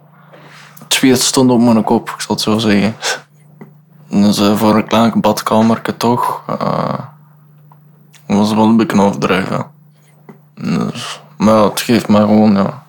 Het 0.93 1.01
zweet 1.01 1.21
stond 1.21 1.51
op 1.51 1.59
mijn 1.59 1.83
kop, 1.83 2.09
ik 2.09 2.21
zal 2.21 2.35
het 2.35 2.43
zo 2.43 2.57
zeggen. 2.57 2.95
Dus 4.09 4.39
eh, 4.39 4.57
voor 4.57 4.75
een 4.75 4.87
klein 4.87 5.21
badkamertje 5.21 5.97
toch... 5.97 6.43
eh, 6.59 6.99
was 8.27 8.53
wel 8.53 8.63
een 8.63 8.77
beetje 8.77 9.01
overdreven. 9.01 9.65
Dus, 10.55 11.21
maar 11.37 11.55
ja, 11.55 11.69
het 11.69 11.81
geeft 11.81 12.07
mij 12.07 12.21
gewoon 12.21 12.53
ja, 12.53 12.83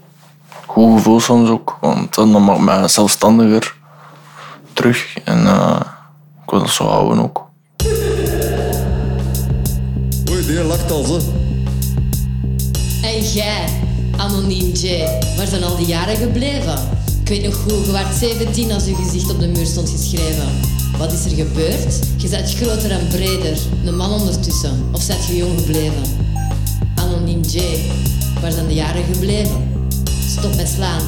goed 0.67 0.97
gevoel 0.97 1.21
soms 1.21 1.49
ook. 1.49 1.77
Want 1.81 2.15
dan 2.15 2.45
maakt 2.45 2.61
mij 2.61 2.89
zelfstandiger 2.89 3.75
terug. 4.73 5.19
En 5.25 5.47
eh, 5.47 5.81
ik 6.45 6.51
wil 6.51 6.59
dat 6.59 6.71
zo 6.71 6.87
houden 6.87 7.23
ook. 7.23 7.47
Oei, 10.31 10.47
die 10.47 10.65
lacht 10.65 10.91
al 10.91 11.05
zo. 11.05 11.19
En 13.03 13.21
jij, 13.21 13.69
anoniem 14.17 14.73
J, 14.73 15.05
waar 15.37 15.47
zijn 15.47 15.65
al 15.65 15.77
die 15.77 15.87
jaren 15.87 16.17
gebleven? 16.17 16.94
Ik 17.25 17.31
weet 17.31 17.43
nog 17.43 17.55
goed, 17.55 17.87
je 17.87 17.93
werd 17.93 18.15
17 18.15 18.73
als 18.73 18.85
je 18.85 18.95
gezicht 18.95 19.31
op 19.31 19.41
de 19.41 19.47
muur 19.47 19.67
stond 19.67 19.91
geschreven. 19.91 20.49
Wat 20.99 21.13
is 21.13 21.25
er 21.25 21.31
gebeurd? 21.31 21.99
Je 22.17 22.29
bent 22.29 22.55
groter 22.55 22.91
en 22.91 23.09
breder, 23.09 23.59
een 23.85 23.97
man 23.97 24.13
ondertussen, 24.13 24.89
of 24.93 25.03
zijt 25.03 25.27
je 25.27 25.37
jong 25.37 25.59
gebleven? 25.59 26.03
Anoniem 26.95 27.41
J, 27.41 27.61
waar 28.41 28.53
zijn 28.53 28.67
de 28.67 28.75
jaren 28.75 29.05
gebleven? 29.13 29.87
Stop 30.29 30.57
met 30.57 30.69
slaan, 30.69 31.03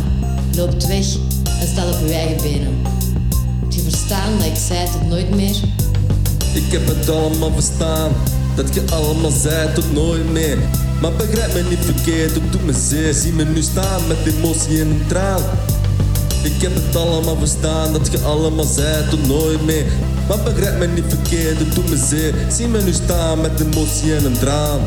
loopt 0.55 0.87
weg 0.87 1.07
en 1.61 1.69
sta 1.69 1.87
op 1.87 2.07
je 2.07 2.15
eigen 2.15 2.43
benen. 2.43 2.77
Heb 3.61 3.73
je 3.73 3.81
verstaan 3.81 4.39
dat 4.39 4.47
ik 4.47 4.57
zei 4.69 4.89
tot 4.91 5.09
nooit 5.09 5.35
meer? 5.35 5.57
Ik 6.55 6.73
heb 6.73 6.87
het 6.87 7.09
allemaal 7.09 7.53
verstaan, 7.53 8.13
dat 8.55 8.75
je 8.75 8.83
allemaal 8.91 9.31
zei 9.31 9.73
tot 9.73 9.93
nooit 9.93 10.33
meer. 10.33 10.59
Maar 11.01 11.13
begrijp 11.13 11.55
me 11.55 11.63
niet 11.69 11.85
verkeerd, 11.85 12.35
het 12.35 12.53
doet 12.53 12.65
me 12.65 12.73
zeer. 12.73 13.15
Zie 13.15 13.33
me 13.33 13.45
nu 13.45 13.63
staan 13.63 14.07
met 14.07 14.35
emotie 14.35 14.81
en 14.81 14.87
een 14.87 15.05
traan. 15.09 15.43
Ik 16.47 16.63
heb 16.63 16.75
het 16.75 16.97
allemaal 16.97 17.37
verstaan, 17.37 17.93
dat 17.93 18.13
je 18.13 18.19
allemaal 18.19 18.65
zei 18.65 19.09
tot 19.09 19.27
nooit 19.27 19.65
meer. 19.65 19.87
Maar 20.29 20.43
begrijp 20.43 20.79
me 20.79 20.87
niet 20.87 21.05
verkeerd, 21.09 21.59
het 21.59 21.75
doet 21.75 21.89
me 21.91 21.97
zeer. 21.97 22.35
Zie 22.51 22.69
me 22.69 22.83
nu 22.83 22.93
staan 22.93 23.41
met 23.41 23.61
emotie 23.61 24.15
en 24.15 24.25
een 24.25 24.39
traan. 24.39 24.81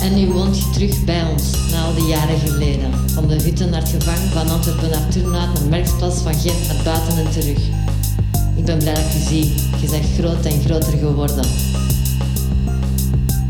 En 0.00 0.14
nu 0.14 0.32
woont 0.32 0.58
je 0.58 0.70
terug 0.72 1.04
bij 1.04 1.22
ons, 1.30 1.42
na 1.70 1.84
al 1.84 1.94
die 1.94 2.06
jaren 2.06 2.38
geleden. 2.38 2.90
Van 3.14 3.28
de 3.28 3.34
hutten 3.42 3.70
naar 3.70 3.80
het 3.80 3.90
gevang, 3.90 4.18
van 4.32 4.50
Antwerpen 4.50 4.90
naar 4.90 5.08
Turnhout, 5.08 5.54
naar 5.54 5.68
Merksplas, 5.68 6.18
van 6.18 6.34
Gent 6.34 6.66
naar 6.66 6.84
buiten 6.84 7.24
en 7.24 7.30
terug. 7.30 7.58
Ik 8.56 8.64
ben 8.64 8.78
blij 8.78 8.94
dat 8.94 9.12
je 9.12 9.24
zie. 9.28 9.54
Je 9.80 9.88
bent 9.90 10.06
groot 10.18 10.44
en 10.44 10.60
groter 10.64 10.98
geworden. 10.98 11.44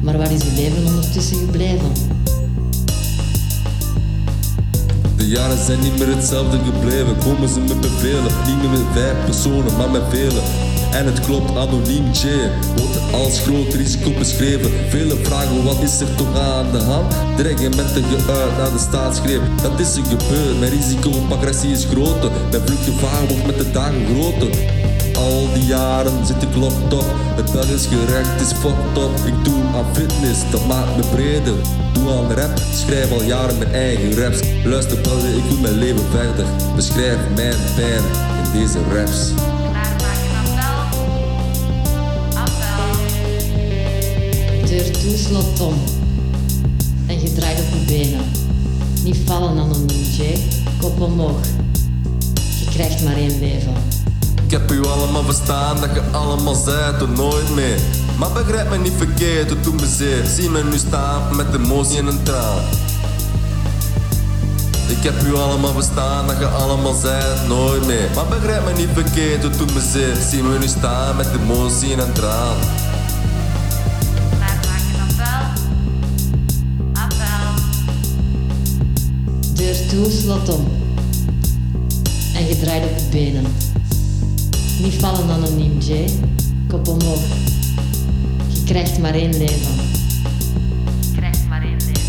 Maar 0.02 0.18
waar 0.18 0.32
is 0.32 0.42
je 0.42 0.52
leven 0.54 0.86
ondertussen 0.86 1.36
gebleven? 1.36 2.21
De 5.22 5.28
jaren 5.28 5.64
zijn 5.64 5.80
niet 5.80 5.98
meer 5.98 6.16
hetzelfde 6.16 6.58
gebleven. 6.58 7.18
Komen 7.18 7.48
ze 7.48 7.60
met 7.60 7.80
bevelen, 7.80 8.32
niet 8.46 8.60
meer 8.62 8.70
met 8.70 8.92
vijf 8.92 9.24
personen, 9.24 9.76
maar 9.76 9.90
met 9.90 10.02
velen. 10.10 10.42
En 10.92 11.06
het 11.06 11.20
klopt, 11.20 11.56
anoniem 11.56 12.04
J 12.12 12.26
wordt 12.76 13.12
als 13.12 13.40
groot 13.40 13.74
risico 13.74 14.10
beschreven. 14.18 14.70
Vele 14.88 15.16
vragen, 15.22 15.64
wat 15.64 15.82
is 15.82 16.00
er 16.00 16.14
toch 16.14 16.38
aan 16.38 16.72
de 16.72 16.78
hand? 16.78 17.14
Dreigen 17.36 17.76
met 17.76 17.94
de 17.94 18.02
geuit 18.02 18.56
naar 18.56 18.72
de 18.72 18.78
staatsgreep. 18.78 19.42
Dat 19.62 19.80
is 19.80 19.96
er 19.96 20.04
gebeurd, 20.04 20.58
mijn 20.58 20.72
risico 20.72 21.08
op 21.08 21.32
agressie 21.32 21.70
is 21.70 21.84
groter. 21.84 22.30
Mijn 22.50 22.62
vluchtgevaar 22.66 23.26
wordt 23.28 23.46
met 23.46 23.58
de 23.58 23.70
dagen 23.70 24.06
groter. 24.06 24.50
Al 25.22 25.52
die 25.54 25.64
jaren 25.64 26.26
zit 26.26 26.42
ik 26.42 26.56
locked 26.56 26.92
op. 26.92 27.04
Het 27.34 27.52
Belgisch 27.52 27.86
gerecht 27.86 28.40
is 28.40 28.52
fucked 28.52 28.96
up. 28.96 29.26
Ik 29.26 29.44
doe 29.44 29.62
aan 29.74 29.94
fitness, 29.94 30.40
dat 30.50 30.66
maakt 30.66 30.96
me 30.96 31.02
breder. 31.14 31.54
Doe 31.92 32.10
aan 32.12 32.32
rap, 32.32 32.58
schrijf 32.72 33.12
al 33.12 33.22
jaren 33.22 33.58
mijn 33.58 33.72
eigen 33.72 34.14
raps. 34.14 34.38
Luister 34.64 35.00
België, 35.00 35.36
ik 35.36 35.48
doe 35.48 35.60
mijn 35.60 35.74
leven 35.74 36.04
verder. 36.10 36.46
Beschrijf 36.76 37.16
mijn 37.34 37.54
pijn 37.76 38.02
in 38.44 38.60
deze 38.60 38.78
raps. 38.94 39.30
Deur 44.68 44.90
toe, 44.90 45.16
slot 45.16 45.60
om. 45.60 45.74
En 47.06 47.20
je 47.20 47.32
draait 47.32 47.58
op 47.58 47.64
je 47.78 47.84
benen. 47.86 48.24
Niet 49.04 49.18
vallen, 49.24 49.50
anoniem 49.50 49.88
J. 49.88 50.38
Kop 50.80 51.00
omhoog. 51.00 51.40
Je 52.58 52.64
krijgt 52.70 53.04
maar 53.04 53.16
één 53.16 53.38
leven. 53.38 53.91
Ik 54.52 54.58
heb 54.58 54.70
u 54.70 54.86
allemaal 54.86 55.22
verstaan 55.22 55.80
dat 55.80 55.94
je 55.94 56.02
allemaal 56.10 56.54
zei 56.54 56.96
tot 56.98 57.16
nooit 57.16 57.54
meer. 57.54 57.80
Maar 58.18 58.32
begrijp 58.32 58.70
me 58.70 58.78
niet 58.78 58.92
verkeerd, 58.96 59.50
het 59.50 59.64
doet 59.64 59.80
me 59.80 59.86
zeer. 59.86 60.26
Zie 60.26 60.50
me 60.50 60.64
nu 60.64 60.78
staan 60.78 61.36
met 61.36 61.46
emotie 61.54 61.98
en 61.98 62.06
een 62.06 62.22
traan. 62.22 62.58
Ik 64.88 65.02
heb 65.02 65.22
u 65.22 65.34
allemaal 65.34 65.72
verstaan 65.72 66.26
dat 66.26 66.38
je 66.38 66.46
allemaal 66.46 66.94
zei 66.94 67.48
nooit 67.48 67.86
meer. 67.86 68.08
Maar 68.14 68.26
begrijp 68.26 68.64
me 68.64 68.72
niet 68.72 68.88
verkeerd, 68.92 69.42
het 69.42 69.58
doet 69.58 69.74
me 69.74 69.80
zeer. 69.80 70.16
Zie 70.30 70.42
me 70.42 70.58
nu 70.58 70.68
staan 70.68 71.16
met 71.16 71.28
emotie 71.42 71.92
en 71.92 71.98
een 71.98 72.12
traan. 72.12 72.56
Deur 79.54 79.86
toe, 79.88 80.10
slot 80.10 80.48
om. 80.48 80.66
En 82.34 82.46
je 82.46 82.58
draait 82.60 82.84
op 82.84 82.98
je 82.98 83.04
benen. 83.10 83.71
Niet 84.82 84.94
vallen, 84.94 85.30
anoniem 85.30 85.78
J. 85.78 86.04
Kop 86.68 86.88
omhoog. 86.88 87.20
Je 88.48 88.62
krijgt 88.64 88.98
maar 88.98 89.14
één 89.14 89.36
leven. 89.38 89.74
Je 91.00 91.16
krijgt 91.16 91.48
maar 91.48 91.62
één 91.62 91.76
leven. 91.76 92.02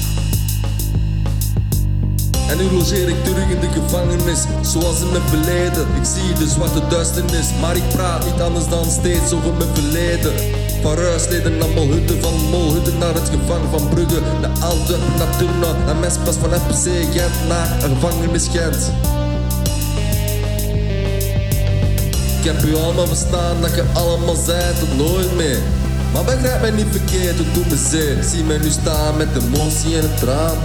En 2.50 2.58
nu 2.58 2.64
logeer 2.72 3.10
ik 3.10 3.24
terug 3.24 3.50
in 3.50 3.60
de 3.60 3.68
gevangenis, 3.68 4.46
zoals 4.62 5.02
in 5.02 5.12
mijn 5.12 5.24
verleden. 5.24 5.88
Ik 5.96 6.06
zie 6.06 6.34
de 6.34 6.48
zwarte 6.48 6.82
duisternis, 6.90 7.48
maar 7.62 7.76
ik 7.76 7.90
praat 7.90 8.26
niet 8.26 8.42
anders 8.42 8.68
dan 8.68 8.86
steeds 8.86 9.34
over 9.34 9.54
mijn 9.54 9.70
verleden. 9.74 10.34
Van 10.82 10.94
Ruisleden 10.94 11.58
naar 11.58 11.70
Molhudde, 11.70 12.22
van 12.22 12.34
Molhudde 12.50 12.92
naar 12.92 13.14
het 13.14 13.30
gevangen 13.30 13.70
van 13.70 13.90
Brugge. 13.90 14.20
Naar 14.42 14.60
Antwerpen, 14.60 15.18
naar 15.18 15.38
Turnen, 15.38 15.86
naar 15.86 15.96
Mespas, 15.96 16.36
van 16.36 16.50
FPC 16.50 17.16
Gent 17.16 17.48
naar 17.48 17.84
een 17.84 17.96
gevangenis 17.96 18.48
Gent. 18.48 18.92
Ik 22.44 22.52
heb 22.52 22.64
u 22.64 22.76
allemaal 22.76 23.08
verstaan 23.08 23.62
dat 23.62 23.76
je 23.76 23.84
allemaal 23.94 24.36
zei 24.36 24.80
tot 24.80 24.98
nooit 24.98 25.36
meer. 25.36 25.60
Maar 26.14 26.24
begrijp 26.24 26.62
mij 26.62 26.72
niet 26.72 26.88
verkeerd, 26.92 27.38
het 27.38 27.54
doet 27.54 27.70
me 27.70 27.78
zeer. 27.90 28.24
Zie 28.24 28.44
mij 28.44 28.58
nu 28.58 28.70
staan 28.70 29.18
met 29.18 29.28
emotie 29.36 29.98
en 29.98 30.04
een 30.04 30.16
traan. 30.16 30.58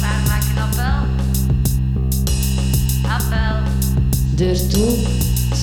Waar 0.00 0.22
maak 0.26 0.42
je 0.42 0.60
appel? 0.60 1.06
Appel. 3.10 3.72
Deur 4.34 4.68
toe, 4.68 4.96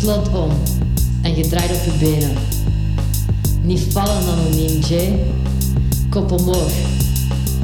slot 0.02 0.28
om 0.30 0.52
en 1.22 1.36
je 1.36 1.48
draait 1.48 1.72
op 1.72 1.84
je 1.86 1.98
benen. 2.00 2.57
Niet 3.68 3.88
vallen 3.94 4.28
anoniem 4.28 4.80
J, 4.80 5.20
kop 6.10 6.32
omhoog. 6.32 6.72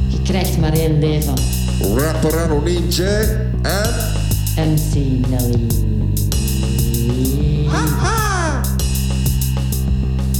Je 0.08 0.22
krijgt 0.24 0.58
maar 0.58 0.74
één 0.74 1.00
leven. 1.00 1.34
Rapper 1.96 2.39
Anoniem 2.39 2.89
J 2.89 3.02
en... 3.62 4.12
MC 4.56 4.94
Nelly. 5.30 5.68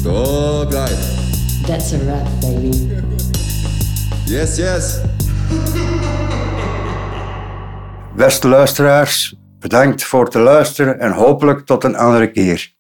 Oh, 0.06 0.70
right. 0.70 0.98
That's 1.66 1.94
a 1.94 1.98
rap, 1.98 2.28
baby. 2.42 2.88
Yes, 4.26 4.56
yes. 4.56 4.98
Beste 8.16 8.48
luisteraars, 8.48 9.36
bedankt 9.60 10.04
voor 10.04 10.26
het 10.26 10.34
luisteren 10.34 11.00
en 11.00 11.12
hopelijk 11.12 11.66
tot 11.66 11.84
een 11.84 11.96
andere 11.96 12.32
keer. 12.32 12.73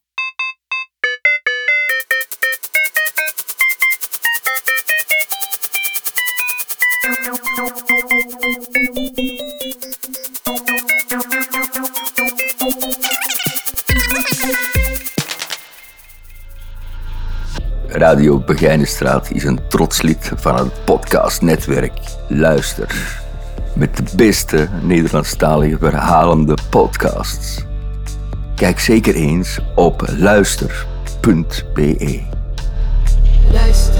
Radio 18.04 18.39
Begijnenstraat 18.39 19.32
is 19.32 19.44
een 19.44 19.60
trots 19.68 20.02
lid 20.02 20.32
van 20.36 20.56
het 20.56 20.86
podcastnetwerk 20.86 22.00
Luister. 22.28 23.22
Met 23.76 23.98
de 23.98 24.04
beste 24.16 24.68
Nederlandstalige 24.82 25.78
verhalende 25.80 26.58
podcasts. 26.70 27.63
Kijk 28.56 28.80
zeker 28.80 29.16
eens 29.16 29.60
op 29.76 30.04
luister.be. 30.18 30.82
Luister. 33.52 33.92